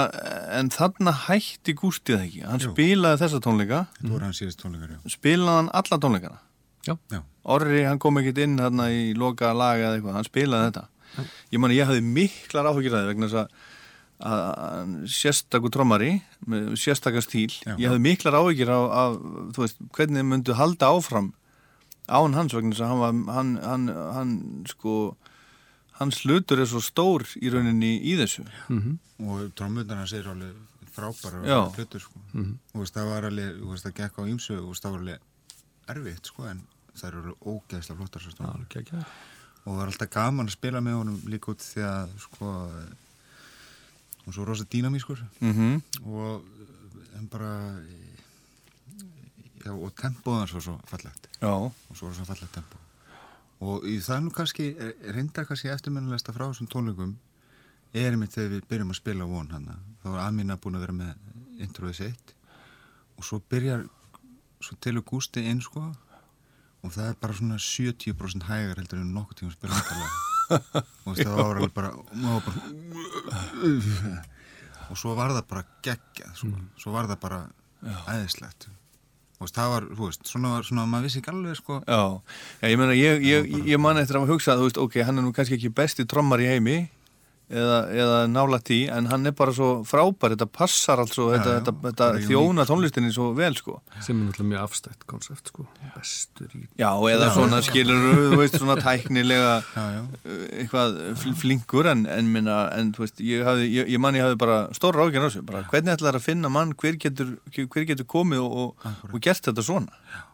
[0.56, 2.42] en þarna hætti Gústið ekki.
[2.46, 2.72] Hann Jú.
[2.72, 5.12] spilaði þessa tónleika, Þetta voru hans síðast tónleikar, já.
[5.12, 6.38] spilaði hann alla tónleikana.
[6.84, 10.70] Já, Já, Orri, hann kom ekkert inn hérna í loka laga eða eitthvað, hann spilaði
[10.70, 10.86] þetta.
[11.54, 13.70] Ég man, ég hafði miklar áhugir að það vegna þess að
[14.24, 16.12] að sérstakur trommari
[16.48, 17.74] með sérstakar stíl, Já.
[17.80, 19.16] ég hafði miklar áhugir af, af,
[19.56, 21.32] þú veist, hvernig þið myndu halda áfram
[22.06, 24.34] án hans vegna þess að hann var, hann, hann, hann
[24.70, 24.94] sko
[25.98, 28.46] hans hlutur er svo stór í rauninni í þessu.
[29.24, 30.54] og trómmunar hans er alveg
[30.94, 31.42] frábæra
[31.74, 32.20] hlutur, sko.
[32.70, 35.18] Þú veist, það var alveg, þú veist, það gekk á ímsu og það var alveg
[35.94, 36.60] erfitt, sko, en
[36.94, 38.46] það eru alveg ógeðslega flottar svo stóð.
[39.64, 42.52] Og það var alltaf gaman að spila með honum líka út því að, sko,
[44.20, 46.50] hún er svo rosa dýnamískur Mm og
[47.14, 47.78] en bara,
[49.64, 51.28] já, og tempóð hans var svo fallegt.
[51.40, 52.84] Já, og svo það fallegt tempo
[53.64, 54.66] og það er nú kannski
[55.14, 57.14] reynda kannski eftirminnilegsta frá þessum tónleikum
[57.94, 59.68] er einmitt þegar við byrjum að spila von hann.
[60.02, 62.32] Þá er Amina búin að vera með introið sitt.
[63.14, 63.84] Og svo byrjar
[64.64, 65.86] svo telur Gústi inn sko
[66.84, 69.80] og það er bara svona 70% hægar heldur en nokkuð tíma spila
[71.08, 71.90] og það var alveg bara,
[72.44, 72.58] bara
[74.90, 76.50] og svo var það bara geggjað sko.
[76.80, 77.38] svo var það bara
[78.14, 78.68] æðislegt.
[79.42, 81.78] Og það var, þú veist, svona, var- svona maður vissi ekki alveg sko.
[81.88, 82.20] Já,
[82.62, 85.18] já ég meina, ég, ég, ég man eftir að hafa hugsað, þú veist, ok, hann
[85.20, 86.76] er nú kannski ekki besti trommar í heimi
[87.50, 91.52] eða, eða nála tí, en hann er bara svo frábær, þetta passar allt svo, þetta,
[91.52, 93.74] já, þetta, þetta þjóna tónlistinni svo vel, sko.
[94.00, 98.58] sem er náttúrulega mjög afstætt konsept sko bestur í Já, eða svona skilur, þú veist,
[98.58, 100.02] svona tæknilega já, já.
[100.24, 104.16] uh, eitthvað fl- flinkur, en, en minna, en þú veist, ég, hafði, ég, ég man
[104.18, 107.36] ég hafði bara stóra ágjörn á þessu, bara hvernig ætlar að finna mann, hver getur,
[107.54, 110.00] hver getur komið og, og, og gert þetta svona.
[110.14, 110.24] já,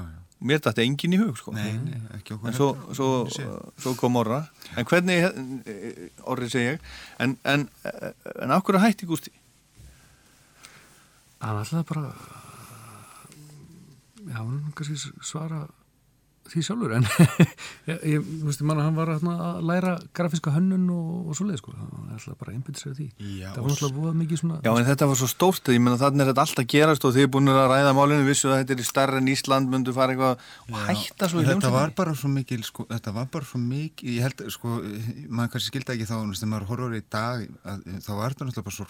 [0.00, 0.20] já.
[0.44, 1.54] Mér dætti engin í hug, sko.
[1.56, 3.08] Nei, nei, ekki okkur En svo, svo,
[3.80, 4.42] svo kom Orra
[4.76, 5.24] En hvernig,
[5.64, 6.84] eh, Orri segi ég
[7.24, 8.12] En, en, eh,
[8.44, 9.32] en af hverju hætti Gústi?
[11.44, 12.04] hann ætlaði bara
[14.24, 15.64] já, hann kannski svara
[16.50, 17.04] því sjálfur en
[17.88, 19.22] ég, þú veist, ég manna hann var að
[19.64, 23.06] læra grafíska hönnun og, og svoleið sko, hann ætlaði bara að einbytta sér að því.
[23.40, 26.00] Já, það var náttúrulega búið mikið svona Já, en þetta var svo stórt Ég menna
[26.00, 28.72] þannig er þetta alltaf gerast og þið er búin að ræða málinu vissu að þetta
[28.76, 30.34] er í starra en Ísland myndu fara eitthvað
[30.68, 33.58] og hætta svo í þetta var hljómsveitinni bara svo mikil sko, þetta var bara svo
[33.62, 34.68] mikil ég held, sko,
[35.30, 38.68] maður kannski skildi ekki þá þegar maður horfður í dag að, þá var þetta náttúrulega
[38.68, 38.86] bara svo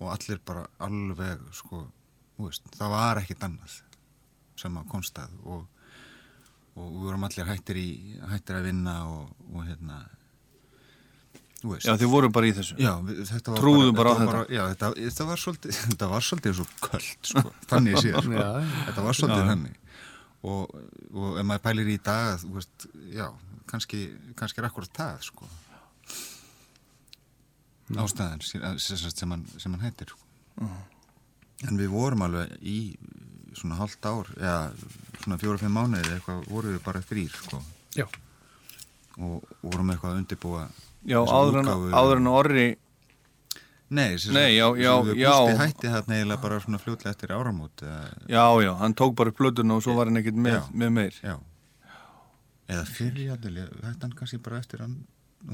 [0.00, 1.86] og allir bara alveg sko,
[2.36, 3.78] þú veist, það var ekkit annað
[4.56, 5.64] sem að konstað og,
[6.76, 7.88] og við vorum allir hættir í
[8.32, 10.04] hættir að vinna og, og hérna
[11.66, 12.76] Já, þið voru bara í þessu.
[12.78, 14.40] Já, við, þetta var Trúðu bara á þetta.
[14.52, 18.44] já, þetta, þetta var svolítið, þetta var svolítið svo köld, sko, þannig séð, sko.
[18.86, 19.78] Þetta var svolítið þannig.
[20.46, 20.74] Og,
[21.16, 23.24] og ef maður pælir í dag, þú veist, já,
[23.72, 24.02] kannski,
[24.38, 25.48] kannski er akkurat það, sko,
[27.94, 30.68] ástæðan sem, sem, sem, hann, sem hann heitir, sko.
[31.66, 32.78] En við vorum alveg í
[33.56, 34.72] svona hálft ár, eða
[35.22, 37.60] svona fjóra-fimm mánuðir eitthvað, vorum við bara þrýr, sko,
[37.96, 38.04] já,
[39.16, 40.66] og vorum eitthvað að undirbúa
[41.06, 42.66] Já, áður en, áður en Orri
[43.94, 45.30] Nei, sem Nei, já, já, við já.
[45.30, 49.30] Gústi hætti þarna eiginlega bara svona fljótlega eftir áramót eða, Já, já, hann tók bara
[49.30, 51.20] upp plötuna og svo var hann ekkert með, með meir.
[51.22, 51.36] já.
[52.66, 54.96] Eða fyrir hætti hann kannski bara eftir hann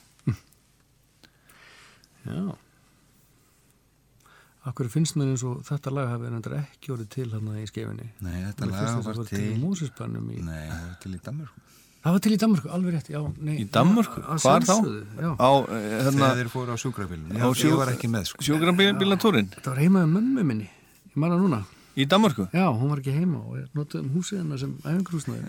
[2.27, 2.37] já.
[4.69, 8.07] Akkur finnst mér eins og þetta lag hafi endur ekki orðið til hann í skefinni
[8.21, 11.63] Nei, þetta lag var var til til músispannum í Nei, það var til í Danmörku.
[12.01, 14.21] Það var til í Danmarku, alveg rétt, já nei, Í Danmörku?
[14.25, 14.77] að Hvar þá?
[15.37, 18.45] Á, eh, hérna, þegar þeir fóru á sjúkrabílum Á ég, var ekki með sko.
[18.47, 20.69] sjúkrabílatúrin þetta var heimaði mömmu minni
[21.11, 21.57] Ég manna núna,
[21.99, 22.45] í Danmörku?
[22.55, 25.41] Já, hún var ekki heima og ég notaði um húsið hennar sem æfingrúsnaði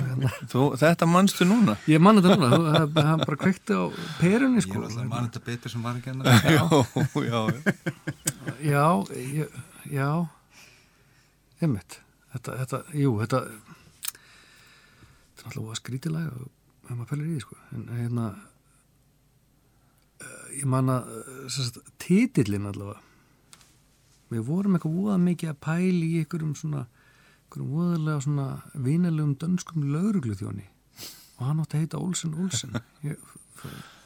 [0.52, 1.74] Þú, Þetta manstu núna?
[1.90, 3.82] Ég manna þetta núna, þú- það það bara kveikti á
[4.20, 4.78] perunni ég sko.
[4.78, 6.22] Er alltaf mann þetta betur sem var ekki hann
[6.54, 6.62] Já,
[7.26, 7.40] já.
[8.62, 8.84] Já,
[9.18, 9.58] ég,
[9.90, 10.10] já.
[11.58, 11.98] Einmitt.
[12.36, 13.42] Þetta, þetta, jú, þetta
[15.34, 17.58] þetta er alltaf skrítilega ef maður pælir í því sko.
[17.74, 18.28] En hérna
[20.22, 21.10] eh, ég man að
[22.02, 23.02] títillin allavega
[24.32, 28.46] við vorum eitthvað voða mikið að pæli í einhverjum svona einhverjum voðalega svona
[28.88, 30.66] vinalegum dönskum lauruglu þjóni
[31.38, 32.74] og hann átti að heita Olsen Olsen.
[33.06, 33.20] Ég,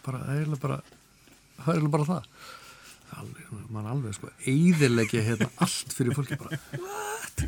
[0.04, 0.82] bara, það er bara
[1.62, 2.28] það er bara það.
[3.72, 7.44] Mann alveg sko eiðilegja hérna allt fyrir fólki bara what?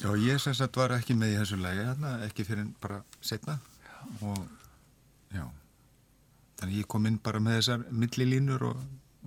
[0.00, 3.58] Já, ég sem sagt var ekki með í þessu lægi hérna, ekki fyrir bara setna
[4.24, 4.38] og
[5.32, 5.44] já.
[6.60, 8.82] Þannig ég kom inn bara með þessar millilínur og,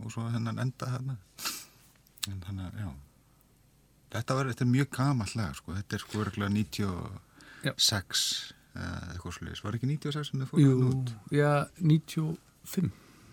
[0.06, 1.16] og svo hennan enda hérna
[2.30, 2.90] en þannig að, já.
[4.10, 8.24] Þetta var, þetta er mjög gamall lag sko, þetta er sko örgulega 96
[8.80, 11.14] eða eitthvað sluðis, var ekki 96 sem þið fórum Jú, út?
[11.34, 12.90] já, 95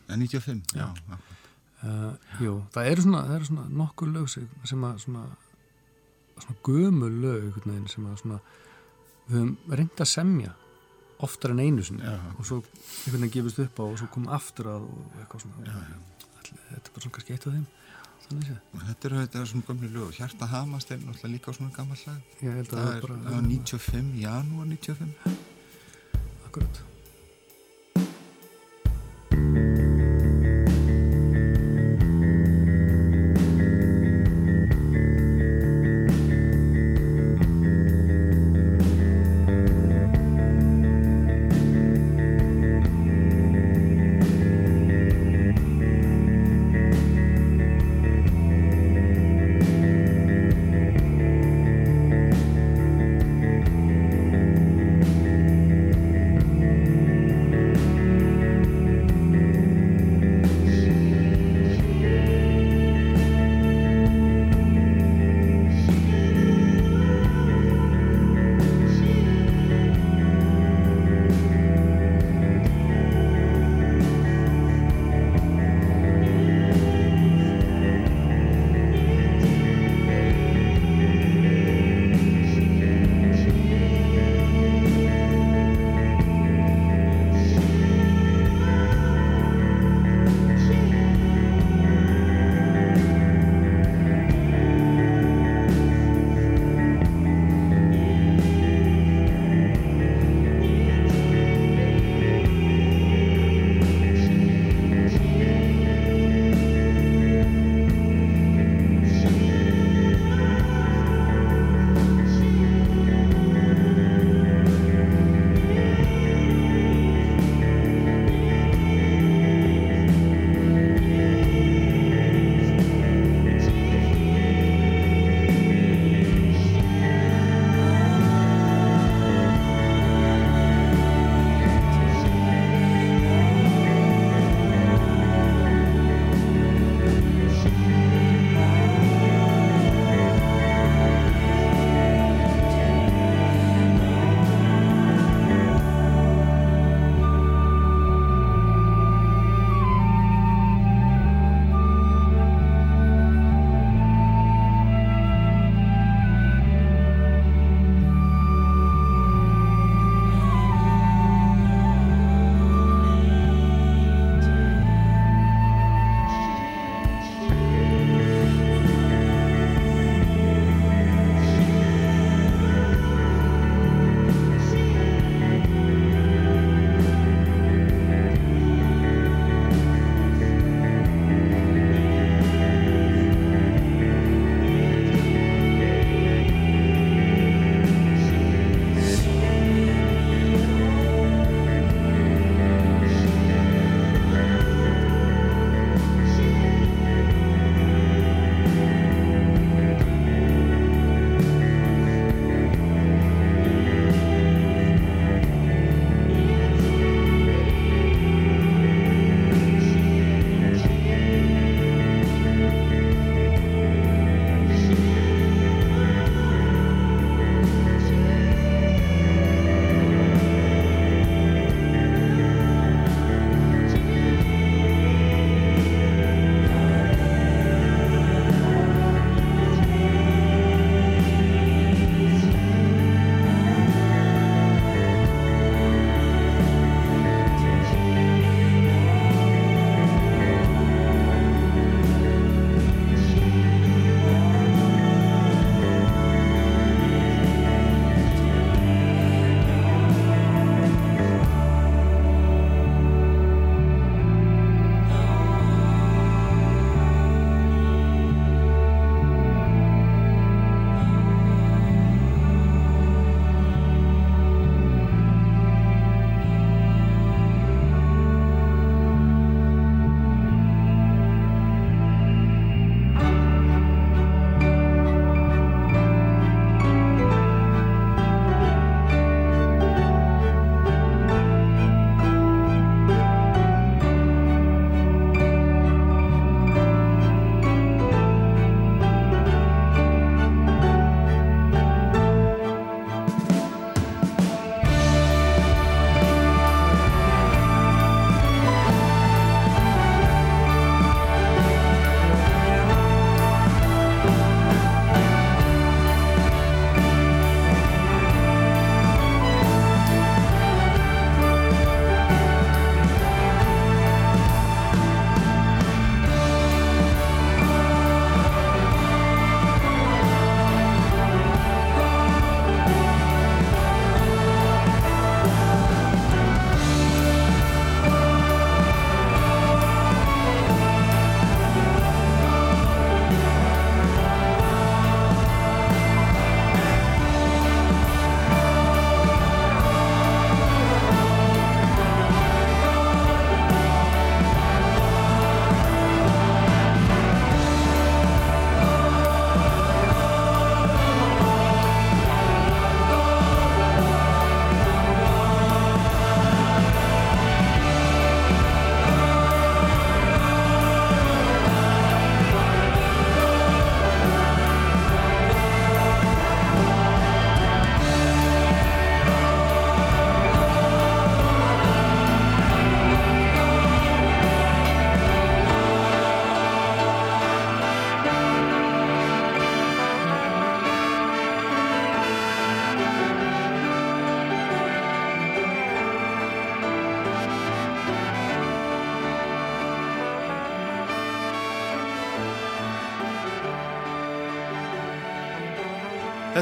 [0.07, 1.17] Ja, 95, já, já.
[1.83, 5.25] uh, Jú, það eru svona, eru svona nokkur lög sem að svona,
[6.39, 7.59] svona gömul lög
[7.91, 8.39] sem að svona
[9.27, 10.53] við höfum reynd að semja
[11.25, 12.05] oftar en einu sinni.
[12.05, 12.21] Já.
[12.37, 15.65] og svo einhvern veginn gefist upp á og svo kom aftur að og eitthvað svona.
[15.65, 15.97] Já, já.
[16.53, 17.67] Þetta er bara svona kannski eitt af þeim.
[18.27, 20.11] Þetta eru þetta er svona gömlu lög.
[20.17, 22.21] Hjarta Hamast er náttúrulega líka svona gammal lag.
[22.41, 25.41] Það er var 95, janúar 95
[26.47, 26.96] akkurat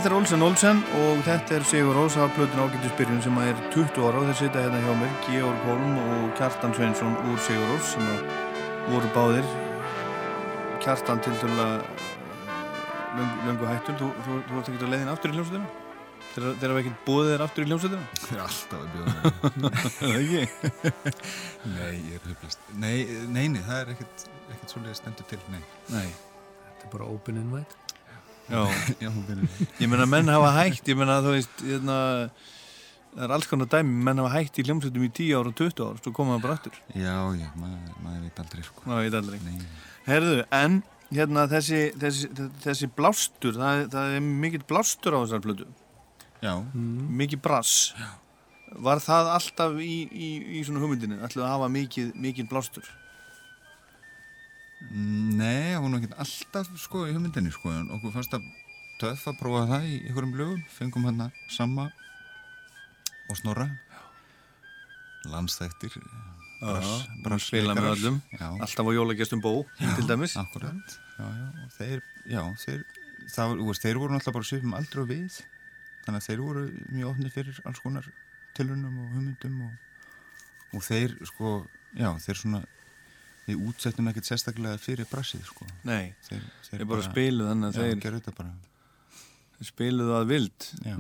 [0.04, 4.02] Þetta er Olsen Olsen og þetta er Sigur Rós af plötun ágættisbyrjun sem er 20
[4.04, 7.94] ára og þeir sita hérna hjá mér Georg Holm og Kjartan Sveinsson úr Sigur Rós
[7.94, 8.10] sem
[8.90, 9.46] voru báðir
[10.84, 11.68] Kjartan til dæla
[13.16, 15.70] löngu, löngu hættur þú, þú, þú varst ekki að leiðin aftur í hljómsveitina?
[16.34, 18.10] Þeir, þeir hafa ekkert búið þeir aftur í hljómsveitina?
[18.18, 19.88] Það er alltaf að bjóða það.
[20.02, 20.42] Það ekki?
[21.78, 22.68] nei, ég er höflist.
[22.76, 25.64] Nei, nei, nei, það er ekkert, ekkert svolítið stendur til, nei.
[25.96, 26.06] Nei.
[26.66, 27.83] Þetta er bara open invite.
[28.50, 28.60] Já,
[29.00, 29.10] Já,
[29.80, 31.98] ég menna menn hafa hægt, ég menna þú veist, hérna,
[33.14, 35.84] það er alls konar dæmi, menn hafa hægt í hljómsveitum í 10 ára og 20
[35.86, 36.80] ára, svo koma það bara aftur.
[36.92, 38.84] Já, já, maður, maður veit aldrei, sko.
[38.90, 39.38] Ég veit aldrei.
[39.46, 39.62] Nei,
[40.04, 40.82] Herðu, en
[41.14, 42.28] hérna þessi, þessi,
[42.66, 45.70] þessi blástur, það, það er mikill blástur á þessar plötu,
[46.44, 46.52] já,
[47.22, 47.94] mikið brass.
[48.84, 50.28] Var það alltaf í, í,
[50.58, 52.92] í svona hugmyndinu, ætlaðu að hafa mikið, mikið blástur?
[54.92, 58.44] Nei, það var ekkert alltaf, sko, í hugmyndinni, sko, en okkur fannst að
[59.00, 61.88] töff að prófa það í einhverjum lögum, fengum hérna Samma
[63.30, 63.66] og Snorra,
[67.24, 70.36] brass spila með öllum, Já, alltaf á jólagestum bó, til dæmis.
[71.18, 72.84] Já, já, þeir, já, þeir,
[73.34, 75.40] það, veist, þeir voru náttúrulega bara svipum aldrei og við,
[76.04, 76.62] þannig að þeir voru
[76.92, 78.08] mjög ofnir fyrir alls konar
[78.56, 79.74] tilunum og hugmyndum og,
[80.78, 81.54] og þeir, sko,
[81.98, 82.62] já, þeir svona,
[83.46, 85.66] við útsettum ekkert sérstaklega fyrir brassið, sko.
[85.84, 88.54] Nei, Þeir, þeir bara spiluðu þannig að já, þeir bara,
[89.64, 90.66] spiluðu að vild.
[90.84, 90.94] já,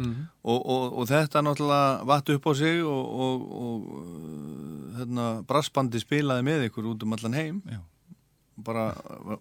[0.44, 6.46] Og, og, og þetta náttúrulega vatt upp á sig og, og, og hérna, brassbandi spilaði
[6.46, 7.62] með ykkur út um allan heim.
[7.68, 7.80] já,
[8.64, 8.84] Bara,
[9.26, 9.40] var,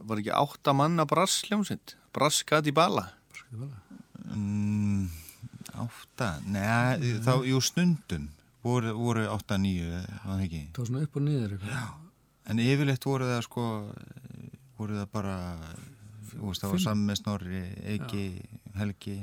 [0.00, 1.92] var ekki átta manna brassljómsind?
[2.16, 3.10] Brasskat í bala?
[4.32, 5.06] mm,
[5.76, 6.96] átta, neða,
[7.26, 8.30] þá, jú, stundum
[8.66, 10.62] voru, voru átta, níu, var það ekki?
[10.74, 11.94] Það var svona upp og niður eitthvað.
[12.46, 13.64] En yfirleitt voru það sko
[14.78, 15.36] voru það bara
[16.30, 17.62] þú veist, það var samme Snorri,
[17.94, 18.24] Eiki,
[18.76, 19.16] Helgi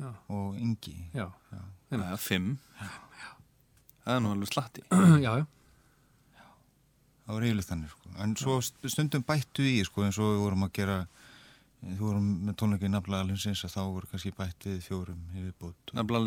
[0.00, 0.10] Já.
[0.32, 1.26] og Ingi Já,
[1.94, 2.54] Já, fimm.
[4.04, 4.82] Það er nú alveg slatti.
[5.24, 5.44] já, já.
[7.24, 10.42] það var yfirleitt þannig sko en svo st- stundum bættu í sko eins og við
[10.44, 10.96] vorum að gera
[11.84, 12.56] þú vorum með
[12.86, 15.20] í alveg að þá voru kannski bætt við fjórum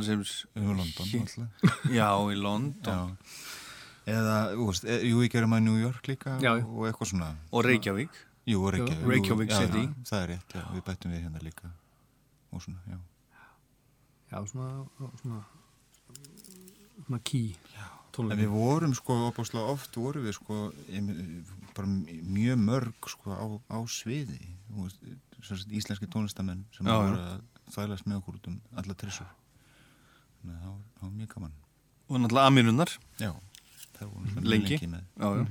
[0.05, 0.23] sem...
[0.59, 3.17] um London alltaf Já, í London.
[3.17, 4.13] Já.
[4.13, 7.33] eða, þú veist, e, jú, ég gerum að New York líka Já, og eitthvað svona.
[7.51, 8.23] Og Reykjavík.
[8.47, 9.83] jú, og Reykjavík, jú, Reykjavík já, City.
[9.87, 11.73] já, það er rétt, já, við bættum við hérna líka.
[12.53, 12.99] Og svona, já.
[14.31, 14.71] Já, svona,
[15.21, 15.45] svona,
[17.05, 17.55] svona key
[18.17, 20.55] En við vorum sko, opáslega oft vorum við sko,
[21.77, 21.89] bara
[22.33, 24.39] mjög mörg sko á, á sviði,
[24.89, 25.26] sagt,
[25.77, 27.41] íslenski tónlistamenn sem Já, voru að
[27.75, 29.29] þvælast með okkur út um alla trissur.
[30.41, 31.55] Þannig að það var, það var mjög gaman.
[32.07, 32.91] Og náttúrulega Aminunar.
[33.19, 33.31] Já,
[33.97, 34.77] það voru svona Lengi.
[34.77, 35.03] lengi með.
[35.17, 35.45] Já, já.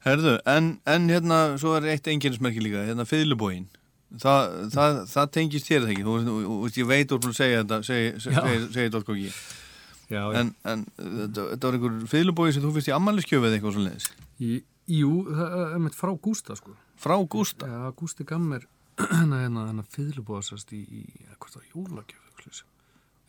[0.00, 3.66] Herðu, en, en hérna, svo er eitt enginnismerki líka, hérna fiðlubóin.
[4.20, 7.36] Það, það, það tengist þér það ekki, þú þú- þú ég veit úr búin að
[7.38, 9.34] segja þetta, segi þetta okkur ekki.
[10.40, 13.84] En, en þetta, þetta var einhver fiðlubói sem þú fyrst í ammæliskjöfu eða eitthvað svo
[13.84, 14.08] leiðis.
[14.42, 14.48] Í,
[14.96, 16.74] jú, það er mitt frá Gústa, sko.
[17.00, 17.68] Frá Gústa.
[17.70, 18.66] Já, Gústi gaf mér
[19.00, 21.04] hérna, hérna, hérna fiðlubóðsast í, í,
[21.72, 22.30] jólagjöf.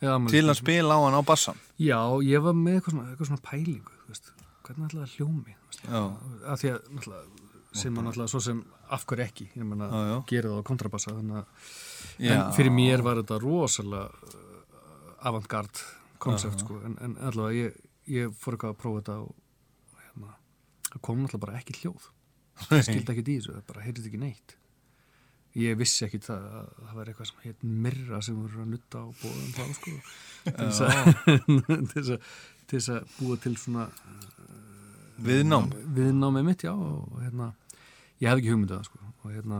[0.02, 1.58] Til að spila á hann á bassan.
[1.78, 4.30] Já, ég var með eitthvað svona, eitthvað svona pælingu, veist,
[4.66, 5.54] hvernig að hljómi,
[5.86, 7.50] að því að, náttúrulega,
[7.82, 8.62] sem að náttúrulega, svo sem
[8.96, 10.16] af hverju ekki, ég meina, Já, já.
[10.32, 11.68] gera það á kontrabassa, að,
[12.32, 15.84] en fyrir mér var þetta rosalega uh, avantgard
[16.22, 17.78] koncept, sko, en, en allavega ég,
[18.10, 19.38] ég fór eitthvað að prófa þetta og,
[20.02, 20.34] hérna,
[20.98, 22.10] kom náttúrulega bara ekki hljóð,
[22.66, 24.56] skildi ekki í þessu, það bara heyrðist ekki neitt.
[25.60, 29.02] Ég vissi ekki það að það var eitthvað sem heit mirra sem voru að nutta
[29.04, 29.92] á bóðum þá sko.
[32.72, 33.88] Til þess að- búa til svona
[35.22, 35.68] Viðnám.
[35.94, 37.50] viðnámið mitt, já og hérna,
[38.22, 38.98] ég hef ekki hugmyndið það sko.
[39.22, 39.58] Og hérna,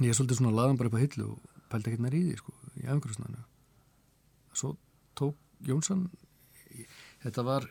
[0.00, 2.36] ég er svolítið svona laðan bara upp á hillu og pældi ekkert nær í því
[2.38, 3.42] sko í afgrúsnaðinu
[4.56, 4.70] svo
[5.18, 5.36] tók
[5.66, 6.06] Jónsson
[7.24, 7.66] þetta var,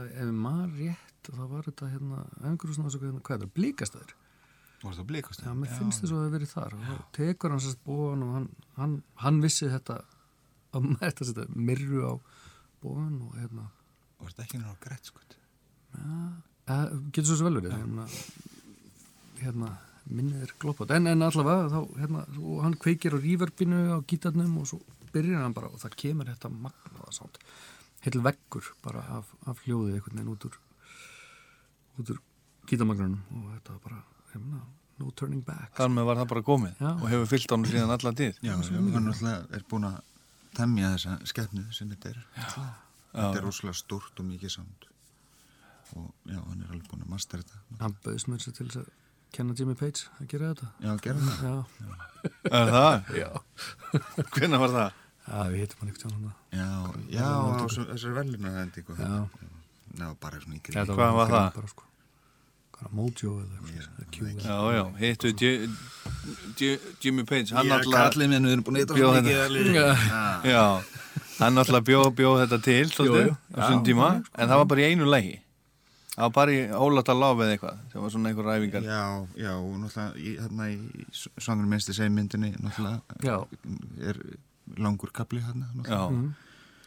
[0.00, 4.16] ef maður rétt þá var þetta hérna afgrúsnaðinu, hvað er það, blíkastæður
[4.80, 5.42] Voru það blikast?
[5.44, 8.30] Já, mér finnst þess að það hafi verið þar og tekur hann sérst bóðan og
[8.32, 8.46] hann,
[8.78, 9.98] hann, hann vissi þetta
[10.72, 12.12] að þetta setja mirru á
[12.80, 13.66] bóðan og hérna.
[14.20, 15.20] Voru þetta ekki náttúrulega greitt sko?
[15.90, 18.06] uh, getur svo sem vel verið hérna,
[19.42, 19.70] hérna
[20.10, 24.56] minnið er gloppað, en, en allavega þá, hérna, og hann kveikir á reverbinu á gítarnum
[24.62, 24.80] og svo
[25.12, 27.40] byrjar hann bara og það kemur þetta magnaða sátt
[28.06, 30.58] heil veggur bara af, af hljóðið einhvern veginn út úr
[32.02, 32.20] út úr
[32.70, 34.02] gítarmagnunum og þetta var bara,
[34.34, 34.60] hérna,
[35.00, 36.90] no turning back Þar með var það bara komið Já.
[36.92, 38.38] og hefur fyllt hann síðan alla tíð.
[38.44, 39.98] Já, hann er búin að
[40.56, 42.22] temja þessa skefnu sem þetta er.
[42.36, 42.46] Já.
[43.10, 44.86] Þetta er rosalega stórt og mikið samt.
[45.98, 47.62] Og já, hann er alveg búin að mastera þetta.
[47.80, 48.90] hann bauðst mér sér til þess að
[49.34, 50.92] kenna Jimmy Page að gera þetta Já,
[51.40, 51.42] það.
[51.42, 51.54] Já,
[52.50, 53.10] Er það?
[53.22, 53.30] já
[54.36, 55.00] Hvernig var það?
[55.30, 56.68] Já, við hittum hann hann Já,
[57.14, 57.26] já,
[57.70, 58.96] svo- þessari velina hendingu.
[58.98, 59.48] Já.
[59.98, 60.94] Já, bara svona í Þetta gríð.
[61.00, 61.48] Hvað var það?
[61.58, 61.89] Bara, sko.
[62.90, 65.32] Mojo eða Q Já, já, hittu
[67.02, 69.28] Jimmy Page Hann alltaf kallið minn, við erum búin að Bjó eitthvað svo þetta.
[69.28, 70.50] mikið alveg.
[70.50, 70.64] Já,
[71.40, 74.90] hann alltaf bjó, bjó þetta til svolítið, á svona tíma en það var bara í
[74.90, 75.36] einu lægi
[76.10, 79.02] það var bara í ólátt að eða eitthvað það var svona einhver ræfingar Já,
[79.40, 80.76] já, og náttúrulega í, hérna í
[81.40, 83.36] svangur minnstu segmyndinni náttúrulega Já.
[84.10, 84.20] er
[84.80, 86.02] langur kapli hérna Já,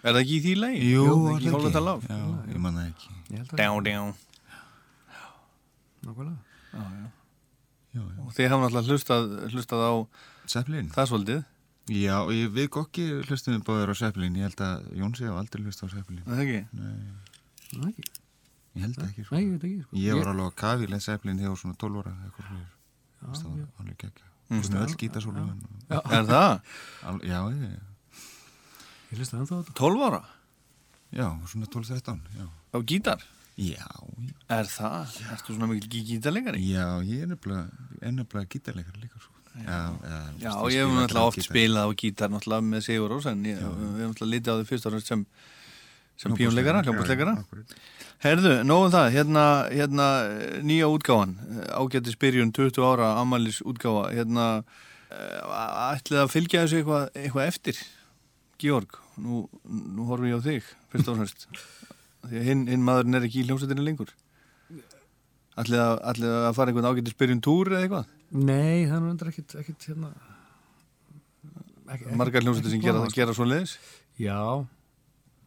[0.04, 0.92] er það ekki í því lægi?
[0.92, 2.22] Jú, er það ekki.
[2.54, 3.10] Ég man það ekki.
[3.32, 4.02] Ég held að Djá, djá
[6.04, 6.38] Nákvæmlega.
[6.74, 6.84] Já,
[8.02, 8.22] já.
[8.26, 9.92] og þið hafum alltaf hlustað, hlustað á
[10.50, 10.90] Zeppelin.
[10.94, 11.44] Það svolítið.
[11.94, 12.16] Já,
[12.56, 14.38] við kokki hlustum við báður á Zeppelin.
[14.40, 16.24] Ég held að Jónsi hafa aldrei hlust á Zeppelin.
[16.24, 16.62] Er það ekki?
[16.80, 18.06] Nei, ekki.
[18.74, 19.36] Ég held ekki, sko.
[19.36, 19.98] Nei, ég veit ekki sko.
[20.04, 22.48] Ég var alveg á kafi leið Zeppelin þegar ég var svona 12 ára eða eitthvað
[22.52, 22.70] fyrir.
[23.24, 25.44] Það var alveg geggja Hlustum öll gítasólu
[25.90, 26.54] Er það?
[27.32, 27.76] Já, ég,
[29.14, 29.76] Ég hlusti ennþá á þetta.
[29.80, 30.22] 12 ára?
[31.14, 33.24] já, svona 12-13 Já, Á gítar?
[33.58, 33.86] Já,
[34.50, 35.14] Er það?
[35.34, 36.62] Ertu svona mikil gí- gítarleikari?
[36.74, 37.70] já ég er nefnilega,
[38.50, 39.30] gítarleikar líka sko.
[39.54, 43.26] Já, já, Já, veist, ég hef náttúrulega oft spilað á gítar náttúrulega með Sigur Rós
[43.30, 45.26] en ég, hefum náttúrulega litið á því fyrst ára sem
[46.18, 46.38] sem Já,
[47.44, 47.76] akkúrat.
[48.24, 49.44] Herðu, nóðum það, hérna,
[49.74, 50.08] hérna
[50.64, 51.34] nýja útgáfan,
[51.76, 54.14] ágættis byrjun 20 ára amalis útgáfa.
[54.14, 54.64] Hérna,
[55.12, 55.42] eh,
[55.98, 57.78] ætlið að fylgja þessu eitthvað, eitthvað eftir?
[58.62, 61.48] Georg, nú, nú horfum ég á þig fyrst og fremst
[62.28, 64.14] því að hinn, hinn maðurinn er ekki í hljómsveitinu lengur.
[65.60, 68.14] Ætlið að, ætlið að fara einhvern ágættis byrjun túr eða eitthvað?
[68.34, 70.10] Nei, það er nú endur ekkit, ekkit hérna
[71.94, 73.76] ekki, margar hljómsveitir sem gera, gera svo leiðis
[74.22, 74.40] Já,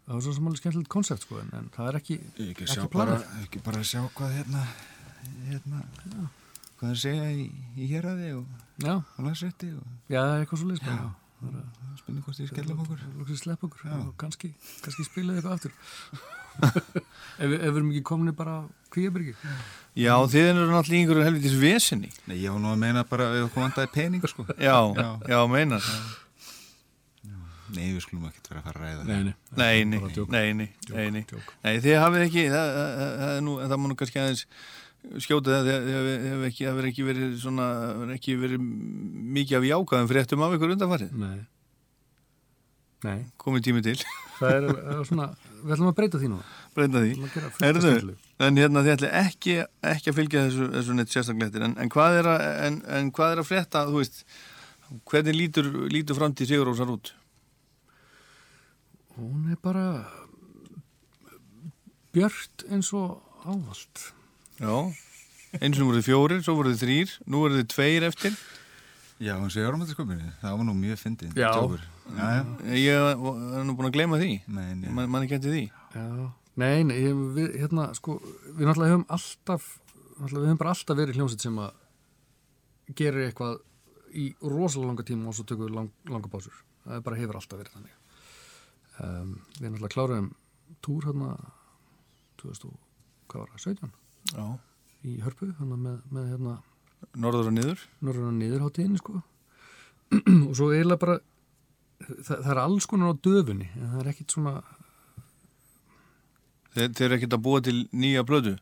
[0.06, 2.88] það var svo sem alveg skemmtilegt koncept sko, en, en það er ekki Ekki, ekki
[2.94, 4.64] bara, ekki bara sjá hvað hérna,
[5.48, 5.82] hérna
[6.76, 10.70] hvað það segja í, í héræði og Já, á landsrétti og já, það eitthvað svo
[10.70, 11.10] leiðis bara
[12.00, 13.94] spilni hvort þið skellum okkur Lóksið slepp okkur Já.
[14.02, 14.50] og kannski,
[14.84, 15.72] kannski spilaði eitthvað aftur
[16.66, 18.60] ef, við- ef við erum ekki komni bara á
[18.94, 19.34] kvíabyrgi
[19.96, 23.30] Já, þið eru náttúrulega í einhverju helvitis vesinni Nei, ég var nú að meina bara
[23.40, 25.08] ef okkur vandaði peningar sko Já, Já.
[25.32, 25.90] já, meinar
[27.76, 30.28] Nei, við skulum ekki vera að fara að ræða Nei, nei, Nei, nei, Bara djók.
[30.30, 31.24] nei, nei, Djók, nei, nei.
[31.26, 31.48] djók.
[31.66, 34.44] nei þið hafið ekki það, það, það, það, er nú, það má nú kannski aðeins
[35.22, 38.64] skjóta það hafið ekki, hafið ekki verið svona hafið ekki verið
[39.36, 41.12] mikið af jákaðum fréttum af ykkur undanfarið?
[41.20, 41.38] Nei.
[43.04, 43.98] Nei, komið tími til,
[44.38, 44.64] það er,
[44.96, 45.26] er svona
[45.56, 46.44] Við ætlum að breyta því núna
[46.76, 47.12] breyta því.
[47.16, 48.16] Ætlum skemmtilegu.
[48.46, 49.54] en hérna þið ætli ekki,
[49.92, 51.92] ekki að fylgja þessu, þessu neitt sérstaklega en, en,
[52.66, 54.24] en, en hvað er að frétta þú veist,
[55.10, 57.12] hvernig lítur, lítur framtíð Sigurósar út?
[59.16, 59.86] Hún er bara
[62.16, 64.10] björt eins og ávalt
[64.56, 64.74] Já,
[65.60, 68.38] eins og voruð þið fjórir, svo voruð þið þrýr, nú voruð þið tveir eftir.
[69.16, 71.46] Já, hún segir árum að þetta sköpunni Það var nú mjög fyndið Já.
[71.56, 71.84] djókur.
[72.18, 72.42] já, já.
[72.76, 74.90] Ég er nú búin að gleyma því, Nei, nei.
[74.92, 75.62] Man, mann ekki eftir því.
[75.96, 76.04] Já,
[76.60, 78.18] nei, nei, ég, við, hérna, sko,
[78.50, 79.68] við náttúrulega höfum alltaf,
[80.18, 83.56] náttúrulega, við höfum bara alltaf verið hljómsveit sem að gerir eitthvað
[84.16, 86.60] í rosalega langa tíma og svo tökum við lang, langa básur.
[86.84, 87.96] Það er bara hefur alltaf verið þannig.
[89.00, 90.28] Um, við náttúrulega kláruðum
[90.84, 91.32] túr hérna
[92.40, 92.76] 2000,
[94.32, 94.58] og- hvað var það, 17 Já.
[95.06, 95.46] í Hörpu,
[95.76, 96.56] með, með hérna
[97.16, 97.80] Norður og niður.
[98.02, 99.22] norðurna niðurháttíðinni, sko.
[100.48, 101.18] og svo eiginlega bara,
[102.00, 104.56] það, það er alls konar á döfunni, en það er ekkit svona,
[106.76, 108.56] Þeir, þeir eru ekkert að búa til nýja blödu.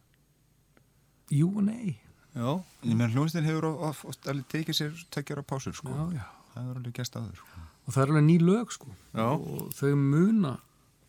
[1.35, 1.97] jú og nei.
[2.35, 2.51] Já.
[2.85, 6.25] Ég menn hljómsveitin hefur oft, alveg tekið sér tekjara pásur sko Já, já.
[6.55, 7.63] Það er alveg gæst áður sko.
[7.87, 9.27] og það er alveg ný lög sko Já.
[9.35, 10.53] og þau muna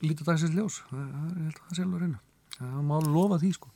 [0.05, 2.19] lítið dagsins ljós það það er, ég held að það sé alveg reyna
[2.57, 3.71] það má lofa því sko.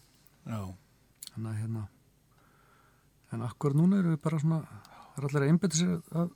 [0.49, 1.83] Þannig að hérna
[3.35, 6.29] en akkur núna erum við bara svona það er allir að einbetta sér að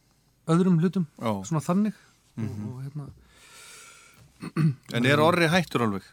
[0.53, 1.31] öðrum hlutum Já.
[1.49, 1.95] svona þannig
[2.37, 3.09] og, og hérna
[4.93, 6.03] En er orri hættur alveg?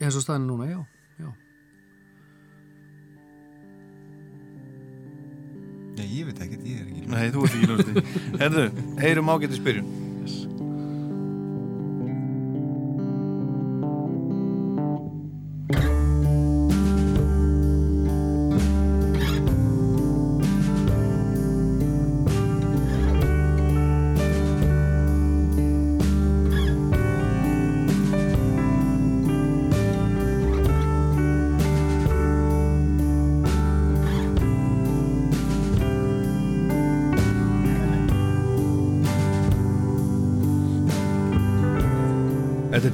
[0.00, 0.78] eins og staðin núna, já,
[1.18, 1.28] já.
[5.94, 8.04] Já, ég veit ekkert, ég er ekki Nei, þú ert ekki ljósti.
[8.40, 8.64] Herðu,
[9.00, 9.90] heyrum ágættis byrjun.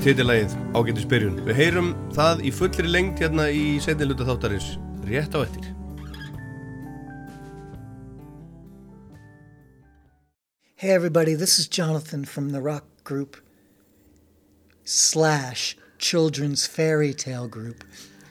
[0.00, 3.76] Við heyrum það í fullri lengt hérna í
[4.24, 5.66] þáttarins, rétt á eftir.
[10.76, 13.36] Hey everybody, this is Jonathan from the rock group
[14.84, 17.84] slash children's fairy tale group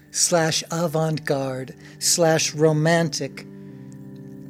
[0.10, 3.46] slash avant-garde slash romantic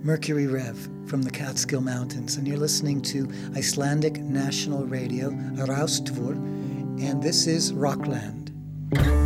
[0.04, 5.32] Mercury Rev from the Catskill Mountains, and you're listening to Icelandic National Radio,
[5.68, 6.59] Raustvur
[7.02, 9.19] and this is Rockland.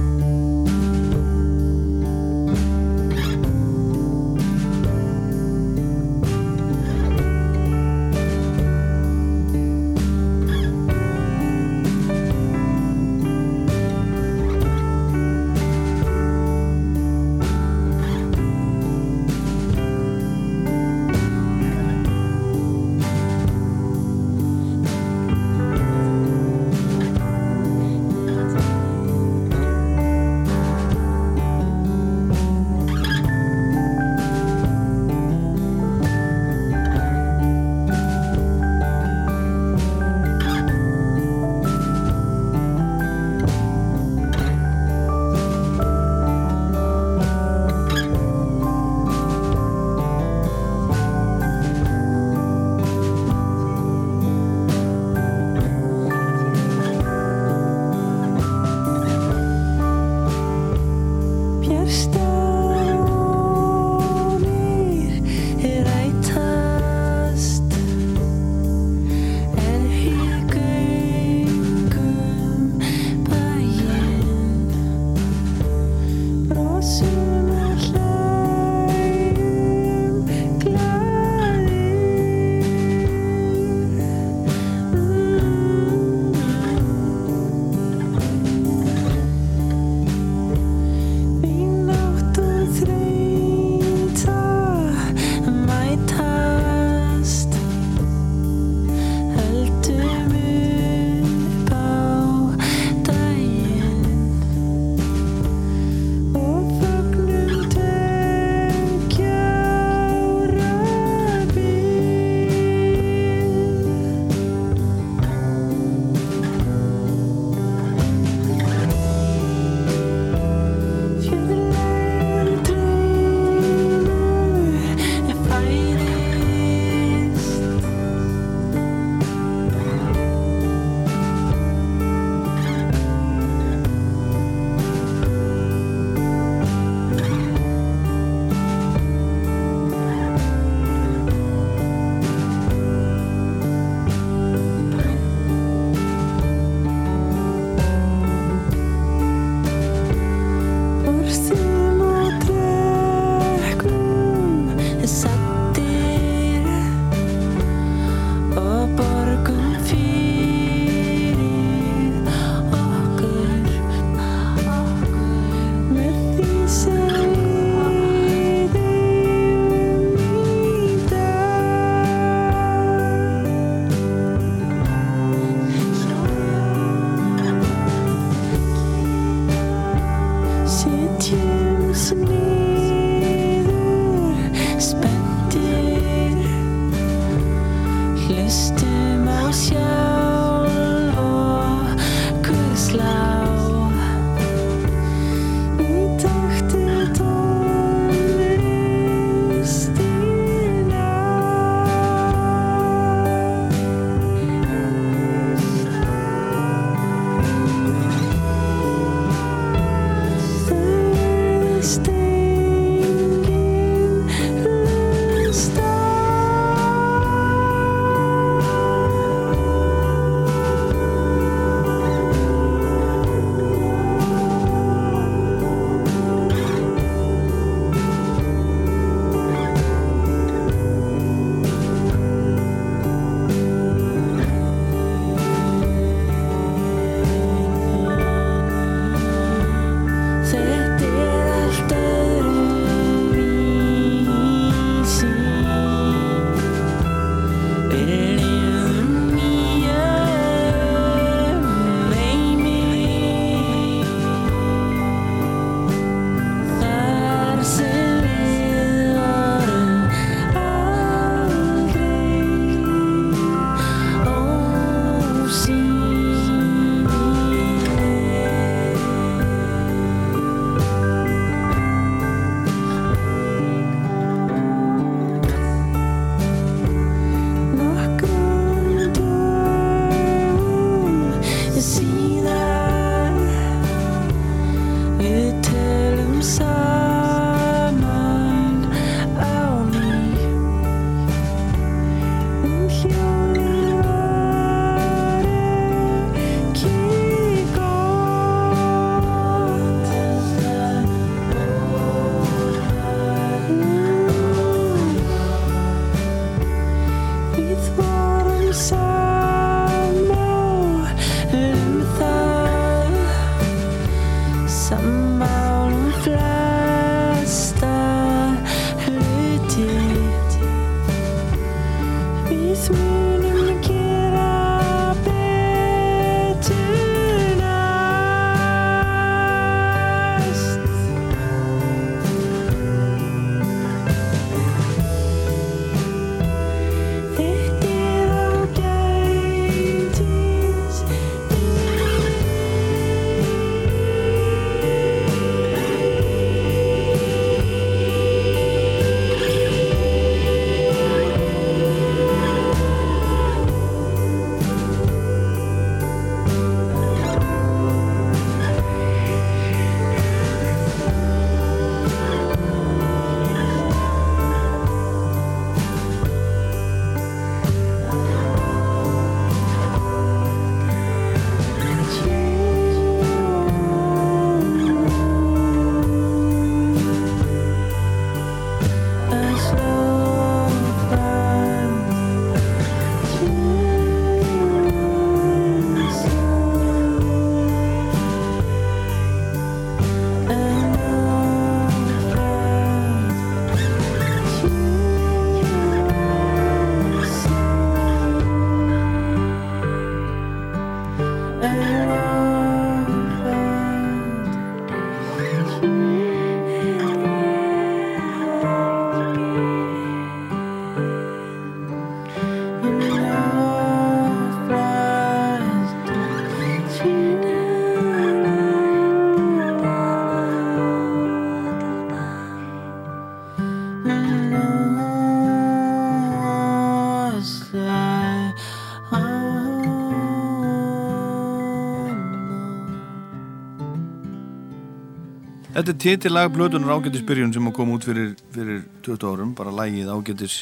[435.83, 440.53] Þetta er titillag Plötunar ágættisbyrjun sem kom út fyrir, fyrir 20 árum, bara lægið ágættis,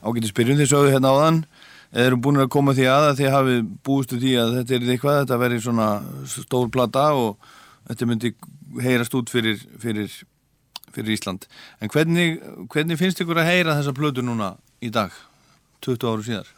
[0.00, 1.40] ágættisbyrjun því sögðu hérna áðan
[1.92, 4.86] eða eru búin að koma því að að þið hafi búistu því að þetta er
[4.94, 5.90] eitthvað, þetta veri svona
[6.38, 7.44] stór plata og
[7.90, 8.32] þetta myndi
[8.86, 10.16] heyrast út fyrir, fyrir,
[10.96, 11.44] fyrir Ísland.
[11.76, 12.40] En hvernig,
[12.72, 15.12] hvernig finnst ykkur að heyra þessa plötu núna í dag,
[15.84, 16.52] 20 áru síðar?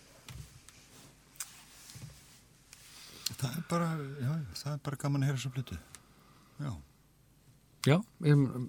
[3.42, 3.92] Það er bara,
[4.22, 5.82] já, það er bara gaman að heyra svo flutu.
[6.62, 6.76] Já.
[7.85, 8.64] Já, ég, hérna,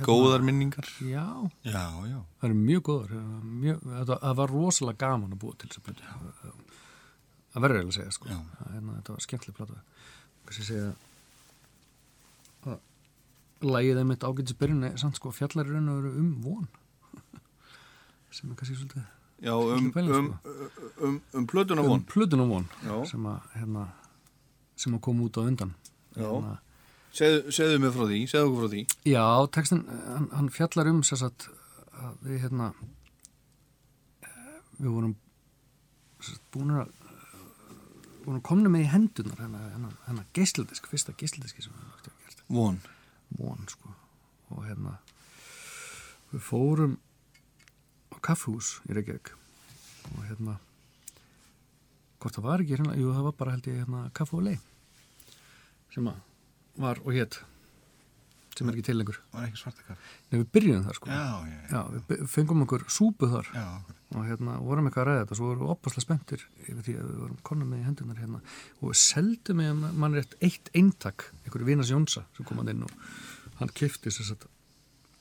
[0.00, 0.86] Góðar minningar?
[1.04, 1.26] Já.
[1.66, 2.20] Já, já.
[2.40, 3.10] Það er mjög góðar.
[3.44, 6.02] Mjög, það var rosalega gaman að búa til þess að plötu.
[7.50, 8.30] Það verður eiginlega að segja, sko.
[8.30, 9.80] Það, hérna, þetta var skemmtileg plata.
[10.48, 10.90] Kanski segja
[12.70, 12.78] að
[13.70, 16.68] lægið einmitt ágætisbyrjun er samt sko fjallar raun og veru um von.
[18.36, 19.08] sem er kannski svolítið...
[19.40, 20.72] Já, um, pæling, um, sko.
[21.00, 22.00] um, um plötuna von.
[22.00, 22.66] Um plötuna von.
[22.84, 22.96] Já.
[23.12, 23.86] Sem að, hérna,
[24.80, 25.76] sem að koma út á undan.
[26.16, 26.28] Já.
[27.10, 28.82] Segðu, segðu mig frá því, segðu okkur frá því.
[29.10, 29.24] Já,
[29.56, 31.48] textin, hann, hann fjallar um satt
[32.00, 32.70] að við hérna
[34.78, 35.16] við vorum
[36.22, 36.94] sagt, búin að
[38.24, 42.24] búin að komna með í hendunar hennar, hennar, hennar geisladisk, fyrsta geisladiski sem við höfum
[42.24, 42.42] gert.
[42.50, 42.80] Von.
[43.38, 43.94] Von, sko.
[44.54, 44.96] Og hérna
[46.30, 46.96] við fórum
[48.14, 49.32] á kaffhús í Reykjavík
[50.14, 50.58] og hérna
[52.20, 54.56] hvort það var ekki hérna, jú það var bara held ég hérna lei
[55.90, 56.18] sem að
[56.82, 57.40] var og hétt
[58.58, 60.10] sem er ekki til lengur Var ekki svarta kaffi?
[60.30, 61.80] Nei, við byrjum þar sko Já, já, já.
[62.10, 63.66] við fengum okkur súpu þar Já,
[64.10, 67.10] og hérna vorum eitthvað að ræða þetta svo vorum við opaslega spenntir yfir því að
[67.10, 68.40] við vorum konum með í hendunar hérna
[68.80, 72.84] og við seldum með mann rétt eitt eintak einhverju Vínas Jónsa sem kom hann inn
[72.88, 72.96] og
[73.60, 74.48] hann kifti sér satt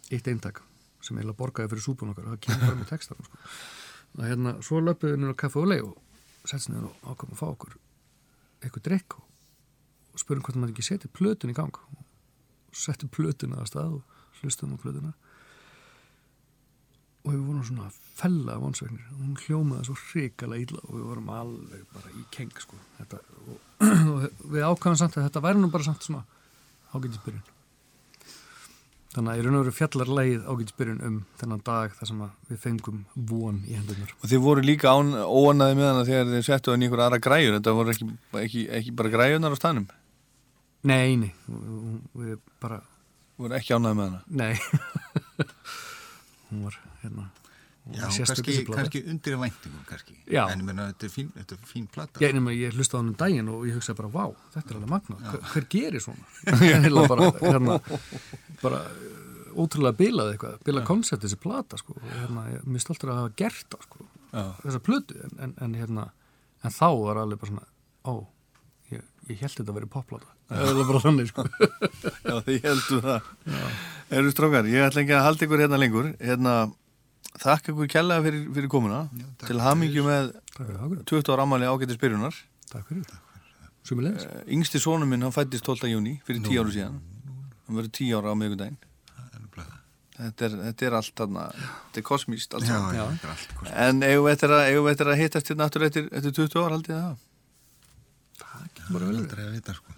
[0.10, 0.64] eitt eintak
[1.05, 3.39] sem eiginlega borgaði fyrir súpun okkar og það kemur bara með textan sko.
[4.18, 7.41] og hérna svo löpuðu við á kaffe og leið og setst niður og ákvæmum að
[7.43, 7.78] fá okkur
[8.64, 9.29] eitthvað drikk og,
[10.20, 14.42] og spurum hvort maður ekki setja plötun í gang og settum plötuna að stað og
[14.42, 15.14] hlustum á plötuna
[17.24, 21.06] og við vorum svona fella af vonsvegnir og hún hljómaði svo hrikalega illa og við
[21.12, 22.80] vorum alveg bara í keng sko.
[22.98, 23.62] þetta, og,
[24.14, 26.26] og við ákvæmum samt að þetta væri nú bara samt svona
[26.96, 27.56] ágætisbyrjun
[29.10, 32.60] þannig að í raun og veru fjallar leið ágætisbyrjun um þennan dag þar sem við
[32.62, 36.84] fengum von í hendunar Og þið voru líka óanaði með hana þegar þið settu hann
[36.84, 37.56] í einhver aðra græjur.
[37.58, 38.10] Þetta voru ekki,
[38.44, 39.88] ekki, ekki bara græjunar á stanum.
[40.88, 41.34] Nei, nei,
[42.16, 42.80] við, bara
[43.40, 44.22] Voru ekki ánaði með hana.
[44.28, 44.56] Nei
[46.50, 47.30] hún var hérna
[47.94, 50.16] já kannski, kannski undir væntingum kannski.
[50.28, 50.44] Já.
[50.52, 52.22] En ég meina, þetta er fín, þetta er fín plata.
[52.24, 54.80] Ég, nema, ég hlusta á hann um daginn og ég hugsaði bara, vá, þetta er
[54.80, 56.28] alveg magna, hver, hver gerir svona?
[56.86, 57.78] Heila bara, hérna,
[58.62, 63.14] bara uh, ótrúlega bilað eitthvað, bilað koncept þessi plata, sko, og hérna, ég, mér stoltur
[63.14, 64.44] að hafa gert það, sko, Já.
[64.66, 66.10] þessa plötu, en, en, en hérna,
[66.62, 67.70] en þá var alveg bara svona,
[68.06, 68.14] ó,
[68.94, 71.45] ég, ég held þetta að vera popplata, það var bara þannig, sko.
[72.30, 73.32] Já, þið heldur það.
[74.20, 76.12] Eru strókar, ég ætla ekki að halda ykkur hérna lengur.
[76.20, 76.54] Hérna,
[77.39, 79.02] þakka ykkur kjallaða fyrir, fyrir komuna.
[79.38, 82.39] takk til hamingju með Takk fyrir það, 20 ára ammali ágættis byrjunar.
[82.74, 83.24] takk fyrir það,
[83.88, 84.28] sumulegis.
[84.58, 85.91] Yngsti sónu minn, hann fættist 12.
[85.93, 86.97] júni fyrir 10 áru síðan.
[87.68, 88.36] Hann verður 10 ára á.
[88.39, 89.76] Það er það.
[90.20, 93.04] Þetta er, þetta er allt þarna, þetta er kosmíst allt Já, já, Já.
[93.14, 93.70] þetta er hvort.
[93.86, 96.60] En eigum við eftir að, eigum við eftir að hittast hérna aftur eftir, eftir 20
[96.66, 97.22] ára haldið það?
[98.41, 99.95] Það er aldrei að vita, sko.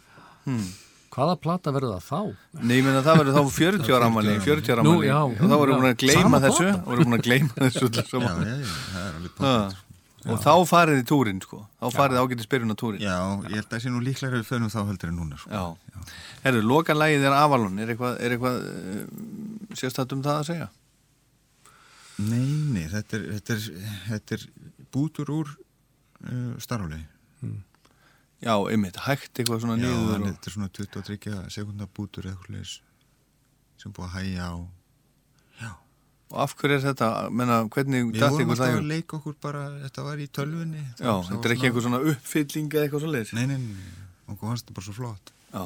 [1.11, 2.19] Hvaða plata verður það þá?
[2.61, 5.81] Nei, ég meina það verður þá 40 ára ammali, 40 ára já, og þá vorum
[5.83, 6.83] við að gleyma þessu, plata.
[6.87, 9.87] vorum við að gleyma þessu Já, já, já, það er alveg potið, sko.
[10.29, 11.59] Og þá farið í túrin, sko.
[11.81, 13.01] Þá farið ágættis byrjun á túrin.
[13.01, 13.15] Já,
[13.49, 15.49] ég held að það sé nú líklega við förum þá heldur en núna, sko.
[15.49, 16.03] Já.
[16.43, 17.79] Herru, lokanlægið er Avalon.
[17.81, 20.67] Er eitthvað, er eitthvað uh, sérstætt um það að segja?
[22.21, 24.45] Nei, nei, þetta er, þetta er, þetta er
[24.93, 27.01] bútur úr uh, starflegi.
[28.41, 30.11] Já, einmitt, hægt eitthvað svona Já, niður.
[30.15, 30.29] hann, Og...
[30.33, 32.71] þetta er svona 23 sekundar bútur eða eitthvað leis
[33.81, 34.55] sem búið að hæja á.
[35.61, 35.69] Já.
[36.31, 37.07] og af hverju er þetta?
[37.37, 38.71] Menna, hvernig Við datt vorum ykkur alltaf það?
[38.71, 38.89] í að hug?
[38.93, 40.83] leika okkur bara, þetta var í tölvunni.
[41.01, 43.33] Já, þetta er ekki eitthvað svona uppfylling eða eitthvað svo leiðis?
[43.37, 43.93] Nei, nei, nei,
[44.31, 45.63] okkur fannst þetta bara svo flott Já.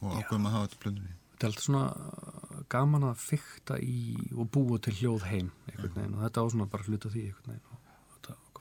[0.00, 1.14] og ákveðum að hafa þetta plöndunni.
[1.30, 3.98] Þetta er alltaf svona uh, gaman að fykta í
[4.36, 7.60] og búa til hljóð heim veginn og þetta á svona bara hluta því og þetta
[7.60, 7.79] okkur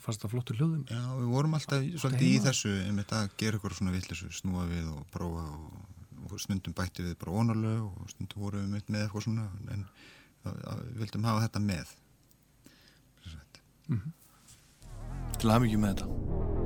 [0.10, 3.80] fannst það flottur hljóðum Já, við vorum alltaf svolítið í þessu, einmitt að gera eitthvað
[3.80, 5.82] svona villisu, snúa við og prófa og,
[6.28, 9.86] og stundum bætti við bara ónarlög og stundum vorum við mitt með eitthvað svona en
[10.46, 11.94] að, að, við vildum hafa þetta með.
[13.26, 13.62] Sem sagt.
[15.40, 16.59] Til að hafa mikið með þetta.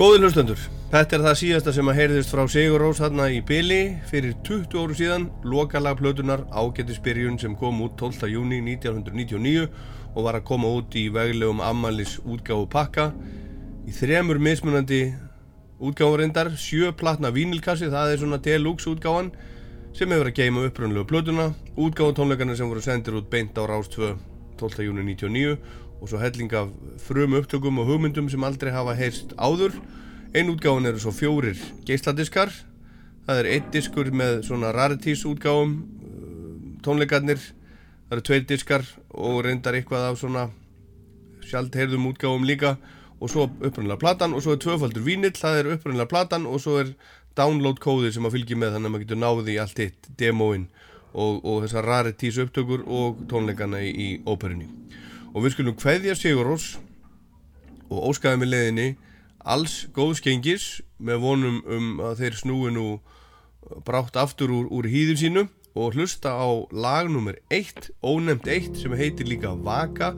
[0.00, 3.98] Góði hlustendur, þetta er það síðasta sem að heyrðist frá Sigur Rós hérna í Bili
[4.08, 8.30] fyrir 20 óru síðan, lokalag plötunar ágættisbyrjun sem kom út 12.
[8.32, 9.66] júni 1999
[10.14, 13.10] og var að koma út í veglegum ammalis útgáfu pakka
[13.84, 15.02] í þremur mismunandi
[15.84, 19.28] útgáfurindar, sjö platna vínilkassi, það er svona deluxe útgáfan
[19.92, 23.92] sem hefur að geima uppröndlega plötuna, útgáfu tónleikana sem voru sendir út beint á Rás
[23.92, 24.14] 2
[24.60, 24.82] 12.
[24.88, 29.76] júni 1999 og svo helling af frum upptökum og hugmyndum sem aldrei hafa heyrst áður.
[30.34, 32.52] Einn útgáfun eru svo fjórir geisladiskar.
[33.26, 35.76] Það er einn diskur með svona rarities útgáfum
[36.82, 37.40] tónleikarnir.
[38.08, 40.48] Það eru tveir diskar og reyndar eitthvað af svona
[41.44, 42.78] sjálft heyrðum útgáfum líka.
[43.20, 46.78] Og svo upprunnilega platan og svo er tvöfaldur vínill, það er upprunnilega platan og svo
[46.80, 46.94] er
[47.36, 50.64] download kóðið sem að fylgja með þannig að maður getur náðið í allt hitt demóin
[51.12, 54.70] og, og þessar rarities upptökur og tónleikana í, í óperunni
[55.34, 56.72] og við skulum hveðja Sigur Rós
[57.90, 58.88] og óskaðum við leðinni
[59.40, 62.86] alls góðskengis með vonum um að þeir snúi nú
[63.86, 65.46] brátt aftur úr, úr hýður sínu
[65.78, 70.14] og hlusta á lag nummer 1, ónefnt 1 sem heitir líka Vaka.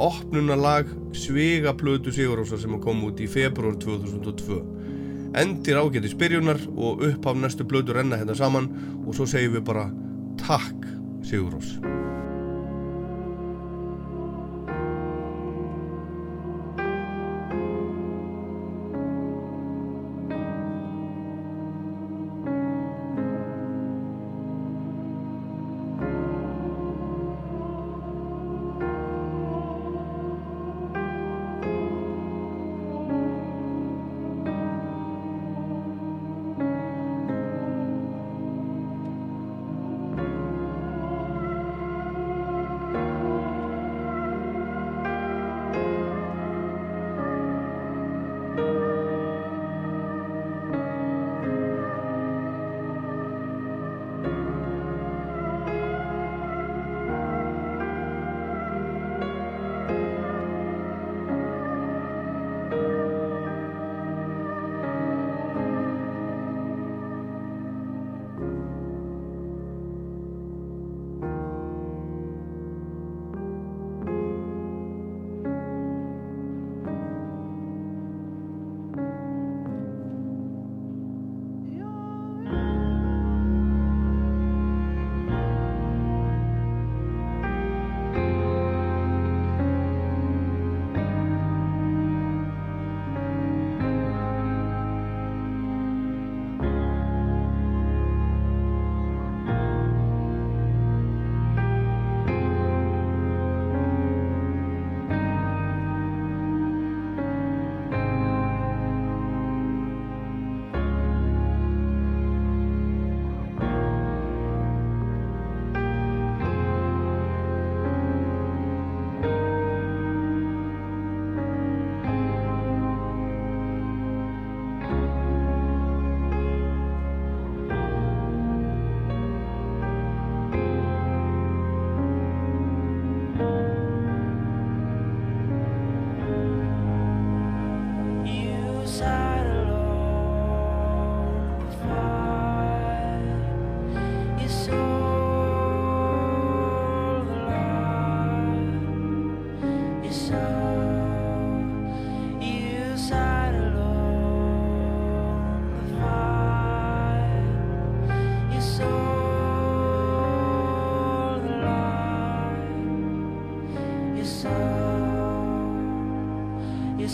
[0.00, 4.62] Opnunalag Svegaplötu Sigur Rósar sem kom út í februar 2002
[5.36, 8.70] endir ágæti spyrjunar og upphaf næstu blötu renna hérna saman
[9.06, 9.90] og svo segjum við bara
[10.40, 10.88] takk
[11.28, 11.60] Sigur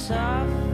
[0.09, 0.68] You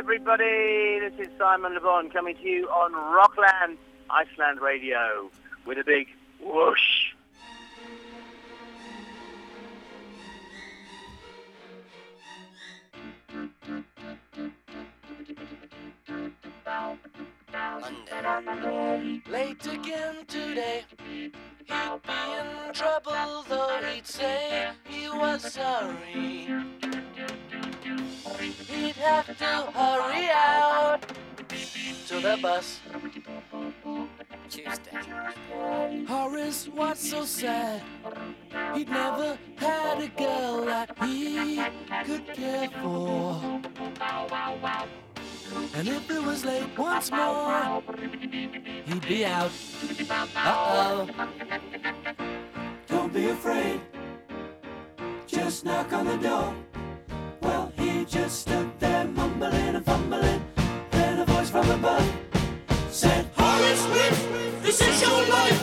[0.00, 0.98] everybody.
[0.98, 3.76] This is Simon Le Bon coming to you on Rockland,
[4.08, 5.30] Iceland Radio,
[5.66, 6.06] with a big
[6.42, 6.99] whoosh.
[32.40, 32.80] Bus.
[34.48, 34.98] Tuesday.
[36.06, 37.82] Horace was so sad.
[38.74, 41.62] He'd never had a girl that he
[42.04, 43.60] could care for.
[45.74, 47.82] And if it was late once more,
[48.86, 49.50] he'd be out.
[50.34, 51.08] Uh oh.
[52.88, 53.80] Don't be afraid.
[55.26, 56.54] Just knock on the door.
[57.42, 60.42] Well, he just stood there mumbling and fumbling.
[60.90, 62.29] Then a voice from above
[63.00, 65.59] said, Horace Whip, this is your life.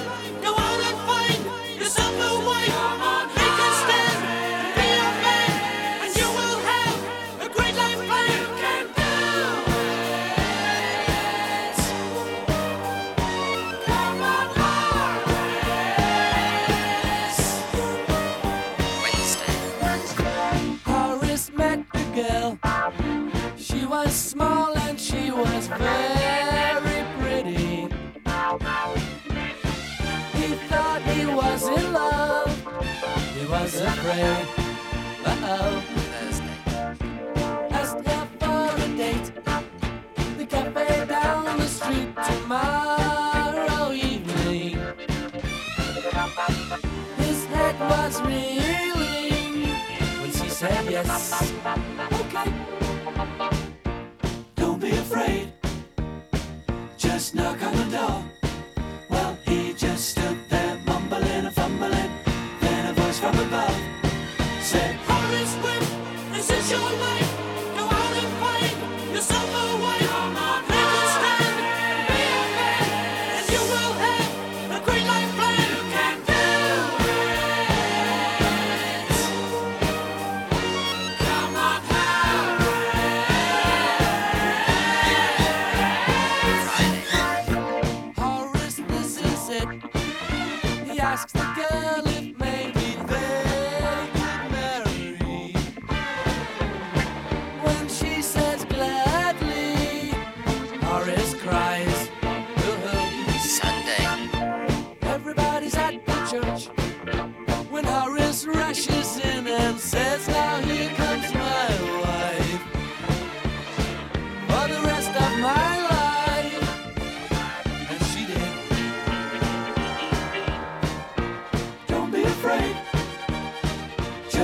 [37.72, 39.32] Asked her for a date.
[40.38, 44.80] The cafe down the street tomorrow evening.
[47.18, 49.68] His head was reeling
[50.22, 51.54] when she said yes.
[52.14, 52.54] Okay.
[54.56, 55.52] Don't be afraid.
[56.98, 58.27] Just knock on the door.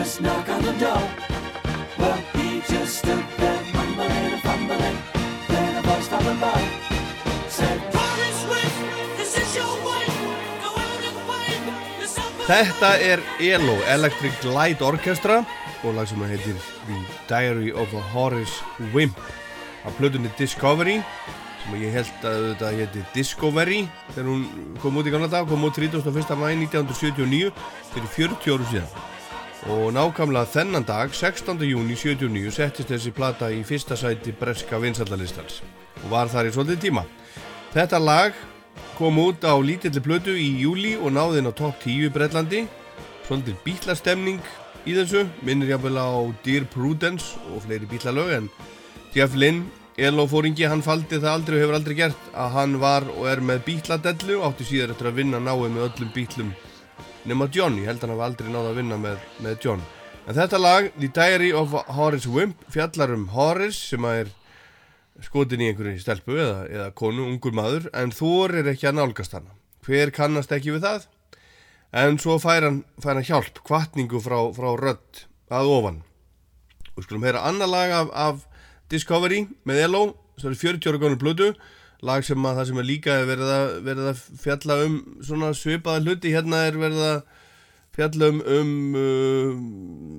[0.03, 1.03] Just knock on the door.
[1.97, 4.97] Well, he just stood there mumbling and fumbling.
[5.47, 6.65] Then a voice from above
[7.47, 10.17] said, Horace Swift, this is your wife.
[10.59, 15.39] Go out and find yourself Þetta er ELO, Electric Light Orchestra
[15.85, 16.59] og lag sem heitir
[16.89, 16.99] The
[17.31, 18.59] Diary of a Horace
[18.91, 19.23] Wimp
[19.87, 20.99] af plötunni Discovery
[21.63, 25.63] sem ég held að þetta heiti Discovery þegar hún kom út í gamla dag kom
[25.63, 26.11] út 31.
[26.35, 27.55] mæ 1979
[27.95, 29.11] fyrir 40 áru síðan
[29.71, 31.61] og nákvæmlega þennan dag 16.
[31.63, 35.61] júni 79 settist þessi plata í fyrsta sæti breska vinsaldalistans
[36.01, 37.03] og var þar í svolítið tíma
[37.73, 38.35] Þetta lag
[38.97, 42.65] kom út á lítilli plötu í júli og náði inn á topp 10 í Breitlandi
[43.23, 44.41] svolítið bítlastemning
[44.83, 46.11] í þessu minnir jáfnvel á
[46.43, 48.51] Dear Prudence og fleiri bítlalög en
[49.15, 49.63] Jeff Lynn,
[49.95, 53.63] ELO-fóringi, hann faldi það aldrei og hefur aldrei gert að hann var og er með
[53.69, 56.53] bítladellu og átti síðar eftir að vinna náið með öllum bítlum
[57.29, 59.83] nema John, ég held hann hafa aldrei náða að vinna með, með John
[60.27, 64.31] en þetta lag, The Diary of Horace Wimp fjallar um Horace sem að er
[65.23, 69.35] skotin í einhverju stelpu eða, eða konu, ungur maður en þor er ekki að nálgast
[69.35, 69.53] hana.
[69.83, 71.05] Hver kannast ekki við það?
[71.93, 76.01] En svo fær hann, fær hann hjálp kvartningu frá, frá rödd að ofan.
[76.95, 80.03] Og skulum heyra annar lag af, af Discovery með ELO
[80.41, 81.51] sem er 40 ára gónu blödu
[82.03, 85.53] lag sem að það sem er líka er verið að, verið að fjalla um svona
[85.57, 86.33] svipaða hluti.
[86.33, 87.21] Hérna er verið að
[87.93, 89.61] fjalla um, um uh,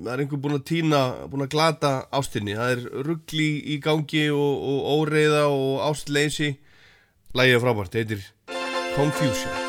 [0.05, 2.57] það er einhver búinn að týna búinn að glata ástinni.
[2.57, 6.55] Það er ruggli í gangi og, og óreiða og ástleysi.
[7.35, 9.64] Lagið er frábært, þetta heitir Confusion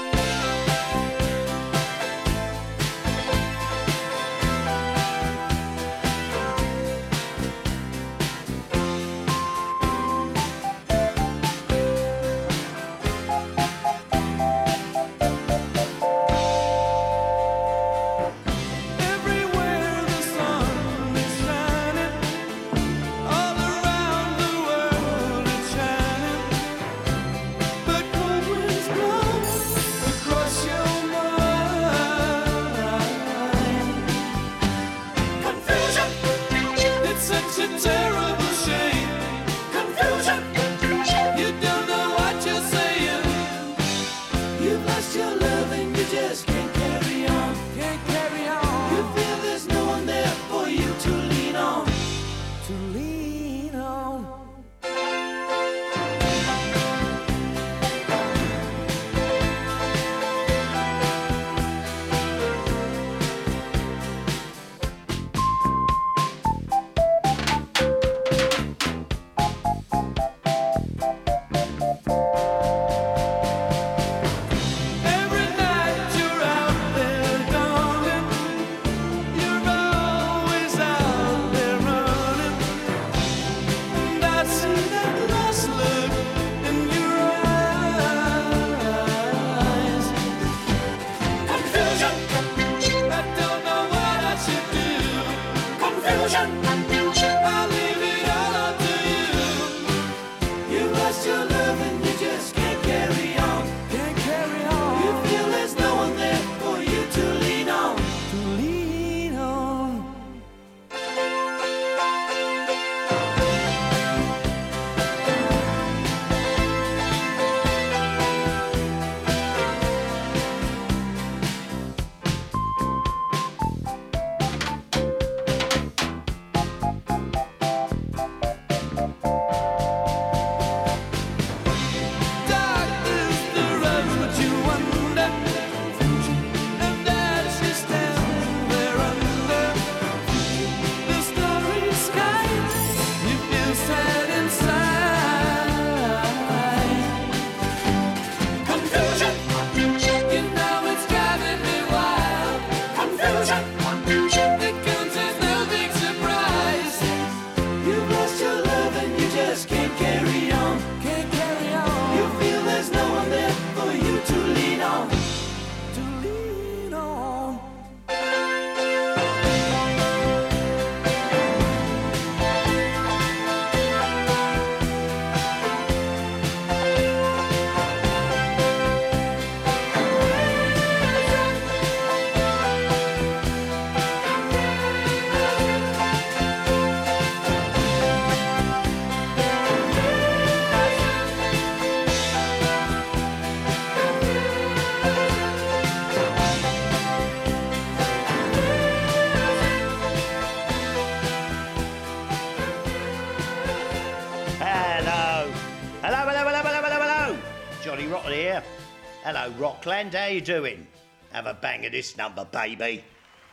[209.51, 210.15] Rockland.
[210.15, 210.87] How you doing?
[211.33, 213.05] Have a bang of this number, baby.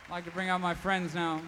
[0.06, 1.40] I'd like to bring out my friends now.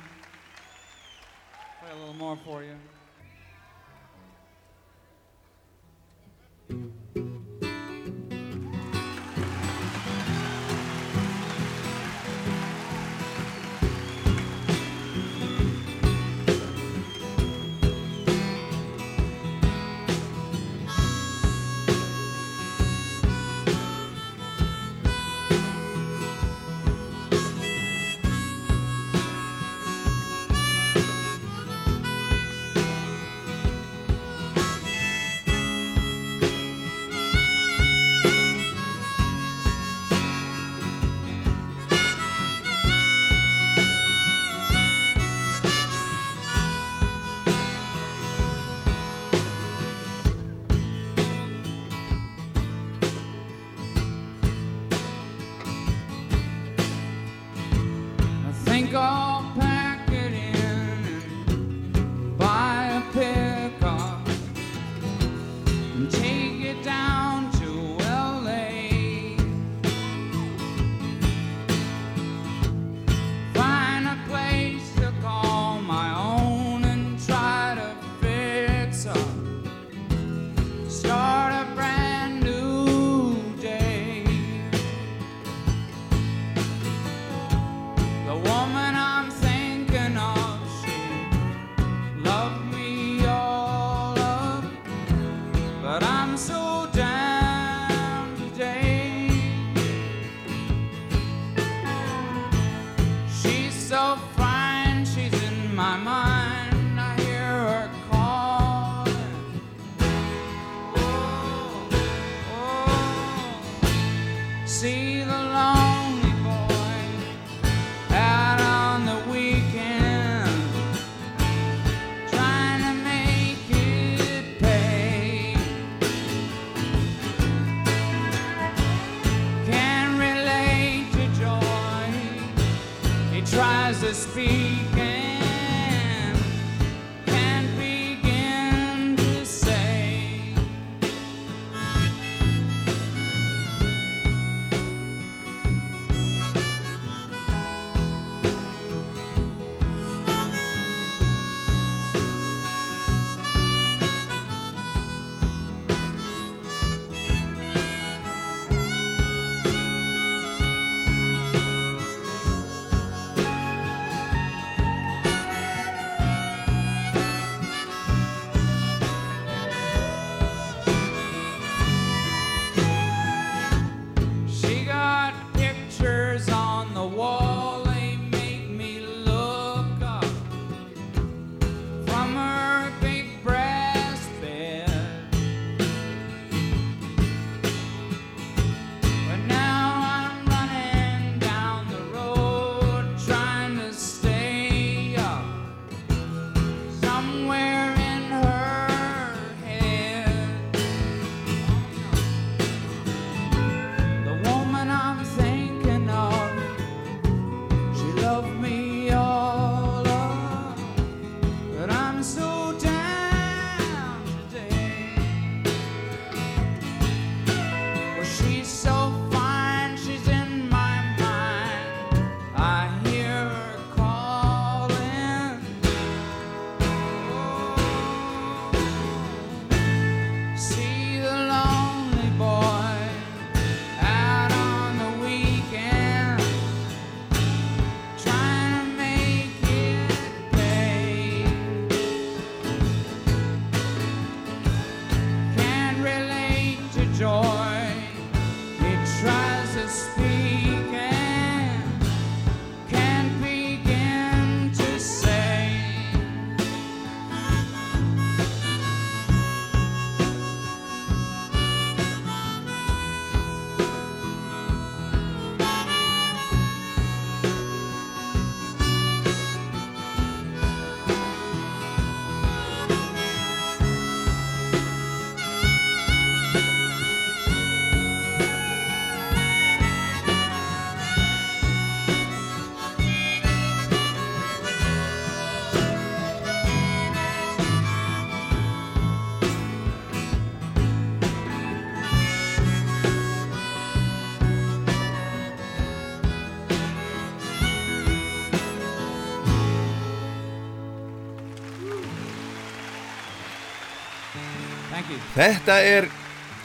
[305.36, 306.06] Þetta er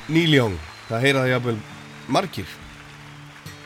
[0.07, 0.53] Neil Young,
[0.87, 1.55] það heyra það jafnvel
[2.15, 2.51] margir.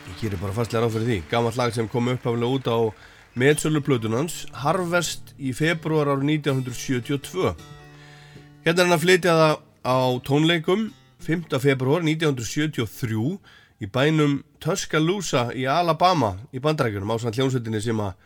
[0.08, 1.18] Ég gerir bara fastlega ráð fyrir því.
[1.30, 2.78] Gammalt lag sem kom upphaflega út á
[3.38, 7.54] meðsölu plötunans, Harvest í februar árið 1972.
[8.66, 9.56] Hérna er hann að flytja það
[9.86, 10.90] á tónleikum
[11.22, 11.54] 5.
[11.62, 13.38] februar 1973
[13.86, 18.18] í bænum Tuscaloosa í Alabama í bandarækjunum á samt hljómsveitinni sem að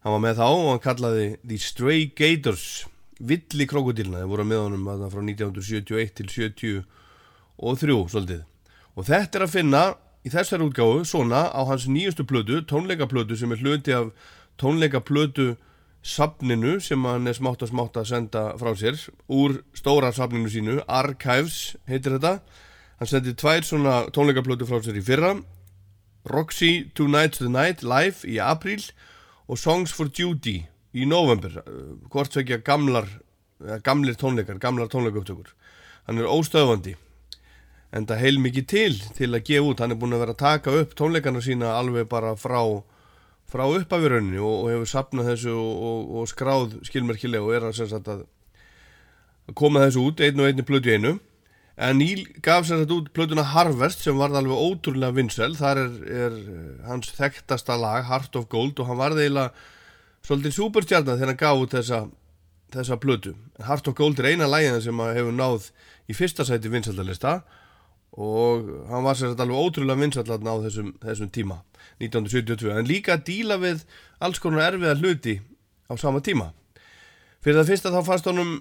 [0.00, 2.86] hann var með þá og hann kallaði The Stray Gators
[3.18, 8.42] villi krokodilna, þeir voru með honum þarna frá 1971 til 73 svolítið.
[8.96, 9.82] Og þetta er að finna
[10.26, 14.12] í þessari útgáfu svona á hans nýjustu plötu, tónleikaplötu sem er hluti af
[14.60, 15.54] tónleikaplötu
[16.06, 18.98] sapninu sem hann er smátt að smátt að senda frá sér
[19.32, 22.40] úr stóra sapninu sínu, Archives heitir þetta.
[23.00, 25.36] Hann sendi tvær svona tónleikaplötu frá sér í fyrra
[26.26, 28.82] Roxy Two Nights the Night live í apríl
[29.46, 30.64] og Songs for Duty
[30.96, 31.60] í november
[32.10, 33.08] hvort svekja gamlar
[33.62, 35.52] eða gamlir tónleikar, gamlar tónleikauptökur
[36.06, 36.96] hann er óstöðvandi
[37.94, 39.80] en það heil mikið til til að gefa út.
[39.82, 42.60] Hann er búin að vera að taka upp tónleikana sína alveg bara frá
[43.46, 47.76] frá uppafjörunni og, og hefur sapnað þessu og, og, og skráð skilmerkilega og er að,
[47.78, 48.24] sagt, að
[49.54, 51.14] koma þessu út einn og einni plötu einu.
[51.76, 55.96] En Níl gaf sér þetta út plötuna Harvest sem var alveg ótrúlega vinsel þar er,
[56.24, 56.36] er
[56.88, 59.50] hans þekktasta lag Heart of Gold og hann var þeila
[60.26, 62.00] svolítið superstjarnar þegar hann gaf út þessa,
[62.74, 63.36] þessa plötu.
[63.62, 65.70] Heart of Gold er eina lægina sem hefur náð
[66.10, 67.38] í fyrsta sæti vinsaldalista
[68.16, 71.58] og hann var sér alveg ótrúlega vinsaldlatna á þessum, þessum tíma
[72.00, 73.82] 1972 en líka að díla við
[74.24, 75.36] alls konar erfiða hluti
[75.86, 76.50] á sama tíma.
[77.44, 78.54] Fyrir það fyrsta þá fannst honum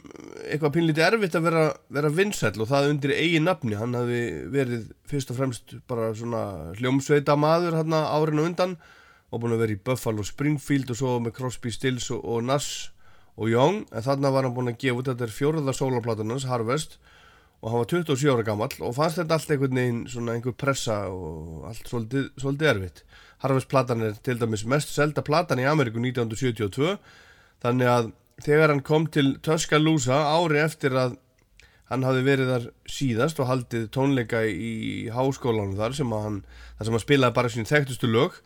[0.45, 3.73] eitthvað pínlítið erfitt að vera, vera vinsæll og það undir eigin nafni.
[3.79, 4.19] Hann hafi
[4.53, 6.43] verið fyrst og fremst bara svona
[6.77, 8.75] hljómsveita maður hann árin og undan
[9.35, 12.93] og búin að vera í Buffalo Springfield og svo með Crosby, Stills og, og Nass
[13.35, 13.83] og Young.
[13.91, 16.99] En þannig var hann búin að gefa út þetta er fjóruða sólarplatunans, Harvest
[17.65, 20.97] og hann var 27 ára gammal og fannst þetta allt einhvern veginn svona einhver pressa
[21.09, 23.03] og allt svolítið, svolítið erfitt.
[23.41, 26.95] Harvest platan er til dæmis mest selda platan í Ameríku 1972
[27.65, 28.11] þannig að
[28.45, 31.17] þegar hann kom til Tuscaloosa ári eftir að
[31.89, 36.39] hann hafi verið þar síðast og haldið tónleika í háskólanum þar sem hann,
[36.77, 38.39] þar sem hann spilaði bara sín þekktustu lög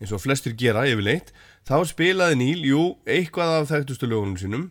[0.00, 1.32] eins og flestir gera yfirleitt,
[1.66, 4.70] þá spilaði Níl, jú, eitthvað af þekktustu lögunum sínum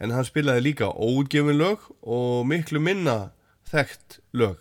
[0.00, 3.32] en hann spilaði líka óutgefin lög og miklu minna
[3.70, 4.56] þekkt lög.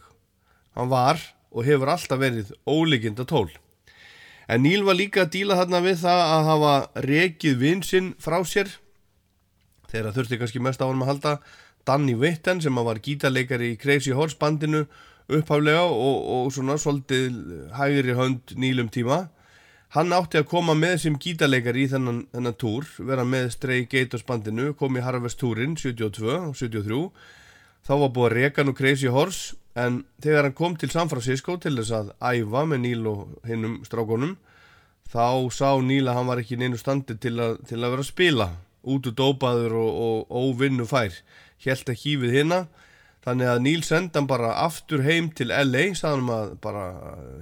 [0.75, 3.49] Hann var og hefur alltaf verið ólíkinda tól.
[4.49, 6.75] En Níl var líka að díla þarna við það að hafa
[7.05, 8.71] rekið vinsinn frá sér
[9.89, 11.33] þegar þurfti kannski mest á hann að halda
[11.87, 14.83] Danny Witten sem var gítarleikari í Crazy Horse bandinu
[15.29, 19.27] upphaflega og, og svona svolítið hægri hönd nýlum tíma
[19.95, 24.25] hann átti að koma með sem gítarleikari í þennan, þennan túr vera með Stray Gators
[24.27, 26.99] bandinu kom í Harvest túrin 72 og 73
[27.87, 31.57] þá var búið að reka nú Crazy Horse en þegar hann kom til San Francisco
[31.61, 34.35] til þess að æfa með Níl og hinnum strákonum
[35.09, 38.11] þá sá Níl að hann var ekki neinu standi til að, til að vera að
[38.11, 38.49] spila.
[38.89, 39.89] Út úr dópaður og,
[40.29, 41.15] og óvinnu fær
[41.65, 42.59] helt ekki við hinna
[43.25, 46.85] þannig að Níl sendan bara aftur heim til LA saðan að bara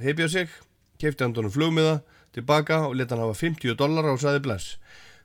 [0.03, 0.53] heifja sig.
[0.97, 1.99] Kefti hann tónum flugmiða
[2.37, 4.77] tilbaka og leta hann hafa 50 dólar og saði bless.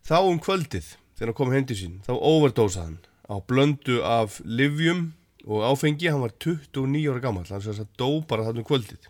[0.02, 2.98] Þá um kvöldið þegar hann kom heim til sín þá overdósað hann
[3.30, 5.12] á blöndu af livjum
[5.46, 6.10] og áfengi.
[6.10, 9.08] Hann var 29 ára gammal hann sæði að dó bara þarna um kvöldið.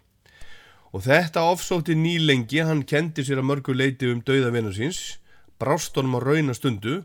[0.92, 5.16] Og þetta ofsótti nýlengi hann kendi sér að mörgu leiti um dauða vinnar síns.
[5.56, 7.00] Brást honum á rauna stundu.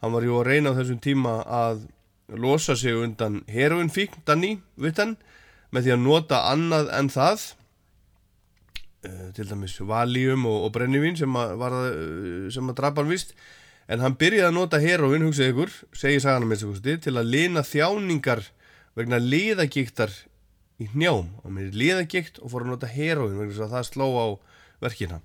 [0.00, 1.88] Hann var jú að reyna á þessum tíma að
[2.28, 5.16] losa sig undan heroinfík Danny Witten
[5.74, 7.42] með því að nota annað en það
[9.36, 11.64] til dæmis valium og, og brennivín sem að,
[12.54, 13.34] sem að drapa hann vist
[13.88, 17.64] en hann byrjaði að nota heroin hugsið ykkur, segi sagana með þessu til að lina
[17.66, 18.44] þjáningar
[18.96, 20.12] vegna liðagíktar
[20.80, 24.08] í njám hann er liðagíkt og fór að nota heroin vegna þess að það sló
[24.16, 24.26] á
[24.84, 25.22] verkina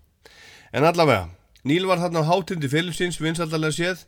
[0.76, 1.30] en allavega
[1.68, 4.06] Níl var þarna á hátindi félagsins vinsaldalega séð.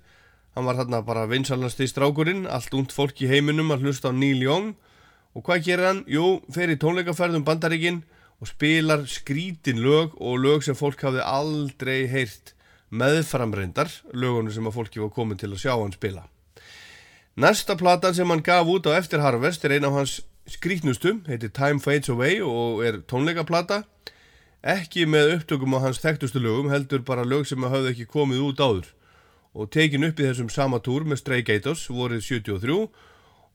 [0.55, 4.15] Hann var þarna bara vinsalnast í strákurinn allt ungd fólk í heiminum að hlusta á
[4.15, 4.71] Níl Jóng
[5.35, 6.01] og hvað gerir hann?
[6.07, 8.01] Jú, fer í tónleikaferðum bandaríkinn
[8.41, 12.55] og spilar skrítin lög og lög sem fólk hafði aldrei heyrt.
[12.91, 16.25] Meðframreindar lögunum sem að fólki var komið til að sjá hann spila.
[17.39, 20.17] Næsta platan sem hann gaf út á eftir Harvest er eina af hans
[20.49, 23.85] skrítnustu heitir Time Fades Away og er tónleikaplata.
[24.61, 28.59] Ekki með upptökum á hans þekktustu lögum heldur bara lög sem hafði ekki komið út
[28.59, 28.91] áður.
[29.55, 32.89] Og tekin upp í þessum sama túr með Stray Gators vorið 73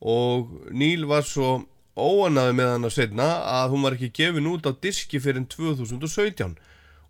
[0.01, 4.69] og Níl var svo óanaði með hann að setna að hún var ekki gefin út
[4.69, 6.57] á diski fyrir 2017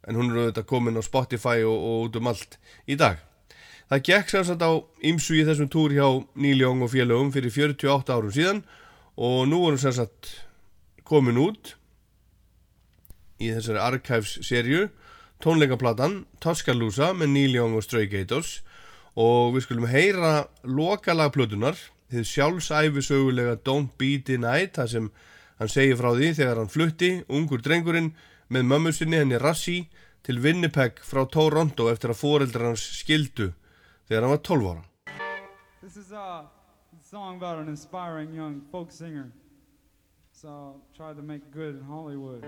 [0.07, 3.19] en hún er auðvitað komin á Spotify og, og út um allt í dag.
[3.91, 4.73] Það gekk sérsagt á
[5.07, 6.07] ymsu í þessum túr hjá
[6.39, 8.63] Níljón og félögum fyrir 48 árum síðan
[9.15, 10.31] og nú er hún sérsagt
[11.07, 11.75] komin út
[13.43, 14.87] í þessari Archives-serju
[15.43, 18.61] tónleikaplatan Toskalúsa með Níljón og Stray Gators.
[19.17, 21.79] Og við skulum heyra lokalagplötunar
[22.13, 25.07] þið sjálfsæfisögulega Don't Beat the Night þar sem
[25.59, 28.13] hann segir frá því þegar hann flutti ungur drengurinn
[28.53, 29.79] með mömmu sinni henni Rassi
[30.27, 33.53] til Winnipeg frá Toronto eftir að foreldrar hans skildu
[34.09, 34.85] þegar hann var 12 ára
[35.81, 36.47] This is a
[37.03, 39.31] song about an inspiring young folk singer
[40.33, 42.45] so try to make good in Hollywood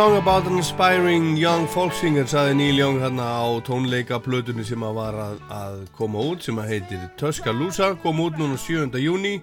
[0.00, 4.80] Song about an aspiring young folk singer saði Neil Young hérna á tónleika plötunni sem
[4.80, 8.96] að var að, að koma út sem að heitir Tuscaloosa kom út núna 7.
[8.96, 9.34] júni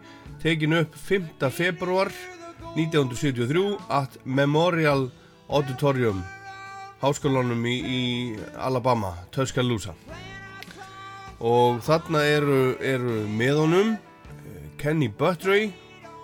[0.42, 1.46] tekin upp 5.
[1.54, 2.10] februar
[2.74, 5.12] 1973 at Memorial
[5.46, 6.24] Auditorium
[7.06, 8.02] háskólanum í, í
[8.58, 9.94] Alabama Tuscaloosa
[11.38, 15.70] og þarna eru, eru með honum eh, Kenny Buttray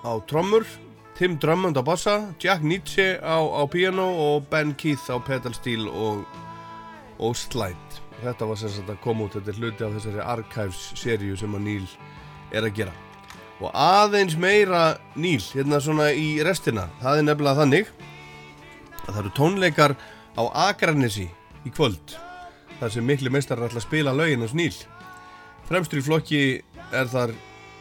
[0.01, 0.65] á trommur
[1.13, 6.25] Tim Drummond á bassa, Jack Nietzsche á, á piano og Ben Keith á pedalstíl og,
[7.21, 8.01] og slide.
[8.23, 11.65] Þetta var sem sagt að koma út, þetta er hluti af þessari Archives-seríu sem að
[11.67, 11.85] Neil
[12.49, 12.95] er að gera.
[13.61, 17.93] Og aðeins meira Neil, hérna svona í restina, það er nefnilega þannig
[19.03, 19.95] að það eru tónleikar
[20.33, 21.29] á Akranesi
[21.63, 22.17] í kvöld.
[22.79, 24.73] þar sem miklu meistarar ætla að spila lögin hans Neil.
[25.69, 26.39] Fremstur í flokki
[26.91, 27.31] er þar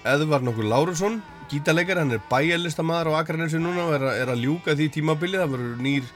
[0.07, 1.23] Edvar nokkur Lárusson,
[1.53, 5.53] gítarleikar, hann er bæjarlistamæður á Akranesi núna og er, er að ljúka því tímabili, það
[5.55, 6.09] verður nýr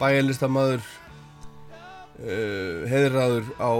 [0.00, 0.84] bæjarlistamæður
[2.22, 3.72] uh, heiðraður á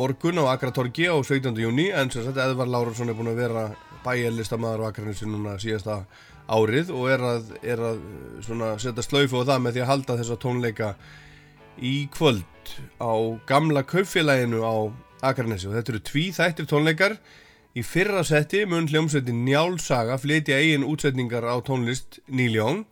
[0.00, 1.52] morgun á Akratorgi á 17.
[1.62, 3.68] júni en sem sagt Edvar Lárusson er búinn að vera
[4.06, 6.02] bæjarlistamæður á Akranesi núna síðasta
[6.48, 7.98] árið og er að, er að
[8.46, 10.94] svona setja slaufu á það með því að halda þessa tónleika
[11.78, 13.14] í kvöld á
[13.48, 14.76] gamla kaupfélaginu á
[15.28, 15.68] Akranesi.
[15.68, 17.18] Og þetta eru tví þættir tónleikar
[17.78, 22.86] í fyrra setti mun hljómsveitin Njálsaga flytja eigin útsetningar á tónlist Young.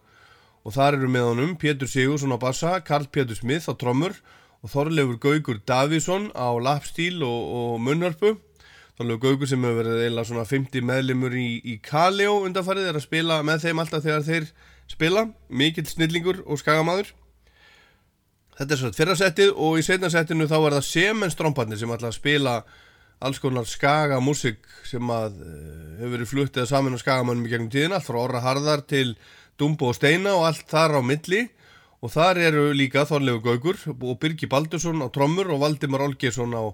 [0.62, 4.14] Og þar eru með honum Pétur Sigursson á bassa, Karl Pétur Smith á trommur
[4.62, 8.36] og Þorleifur Gaugur Davísson á lapstíl og, og munnhörpu.
[8.98, 13.06] Þorleifur Gaugur sem hefur verið eila svona 50 meðlimur í, í Kaleo undanfarið er að
[13.08, 14.50] spila með þeim alltaf þegar þeir
[14.90, 15.28] spila.
[15.48, 17.14] Mikill snillingur og skagamaður
[18.56, 21.90] Þetta er svona fyrra settið og í setna settinu þá er það Semen Stromparnir sem
[21.92, 22.54] að spila
[23.24, 25.52] alls konar skaga músik sem að uh,
[26.00, 29.14] hefur verið fluttið saman á skagamönnum í gegnum tíðina, allt frá Orra Harðar til
[29.56, 31.46] Dumbo og Steina og allt þar á milli.
[32.04, 36.68] Og þar eru líka Þorlegu Gaugur og Birgi Baldursson á trommur og Valdimar Olgesson á,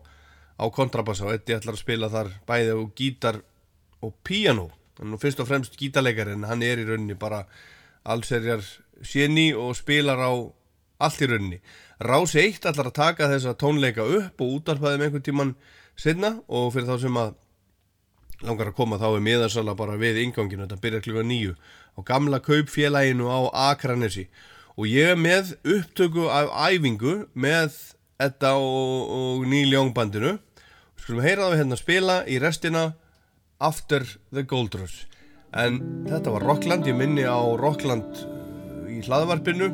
[0.58, 3.38] á kontrabassa og Eddi ætlar að spila þar bæði á gítar
[4.02, 4.66] og píano
[5.00, 7.44] en nú fyrst og fremst gítarleikarinn, hann er í rauninni bara
[8.02, 8.62] allserjar
[9.06, 10.30] séni og spilar á
[11.02, 11.60] allt í rauninni.
[12.02, 15.54] Rás 1 ætlar að taka þessa tónleika upp og útarpaði með einhvern tíman
[15.98, 17.34] sinna og fyrir þá sem að
[18.42, 21.54] langar að koma þá er miðarsala bara við inganginu, þetta byrjar klukka nýju
[21.94, 23.40] á gamla kaupfélaginu á
[23.70, 24.26] Akranesi.
[24.76, 27.76] Og ég er með upptöku af æfingu með
[28.22, 30.38] Edda og, og Neil Young bandinu.
[30.96, 32.84] Við skulum heyra það við hérna spila í restina
[33.62, 35.06] After the Gold Rush.
[35.52, 39.68] En þetta var Rockland, ég minni á Rockland uh, í hlaðvarpinu.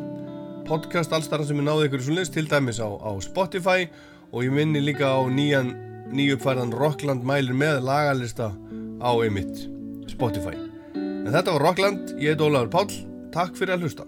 [0.69, 3.87] Podcast allstarra sem ég náði ykkur í svoleiðis til dæmis á, á Spotify.
[4.35, 8.53] Og ég minni líka á nýjan nýjupfærðan Rockland mælir með lagalista
[9.03, 9.67] á einmitt
[10.11, 10.57] Spotify.
[10.97, 13.03] En þetta var Rockland, ég heit Ólafur Páll
[13.35, 14.07] takk fyrir að hlusta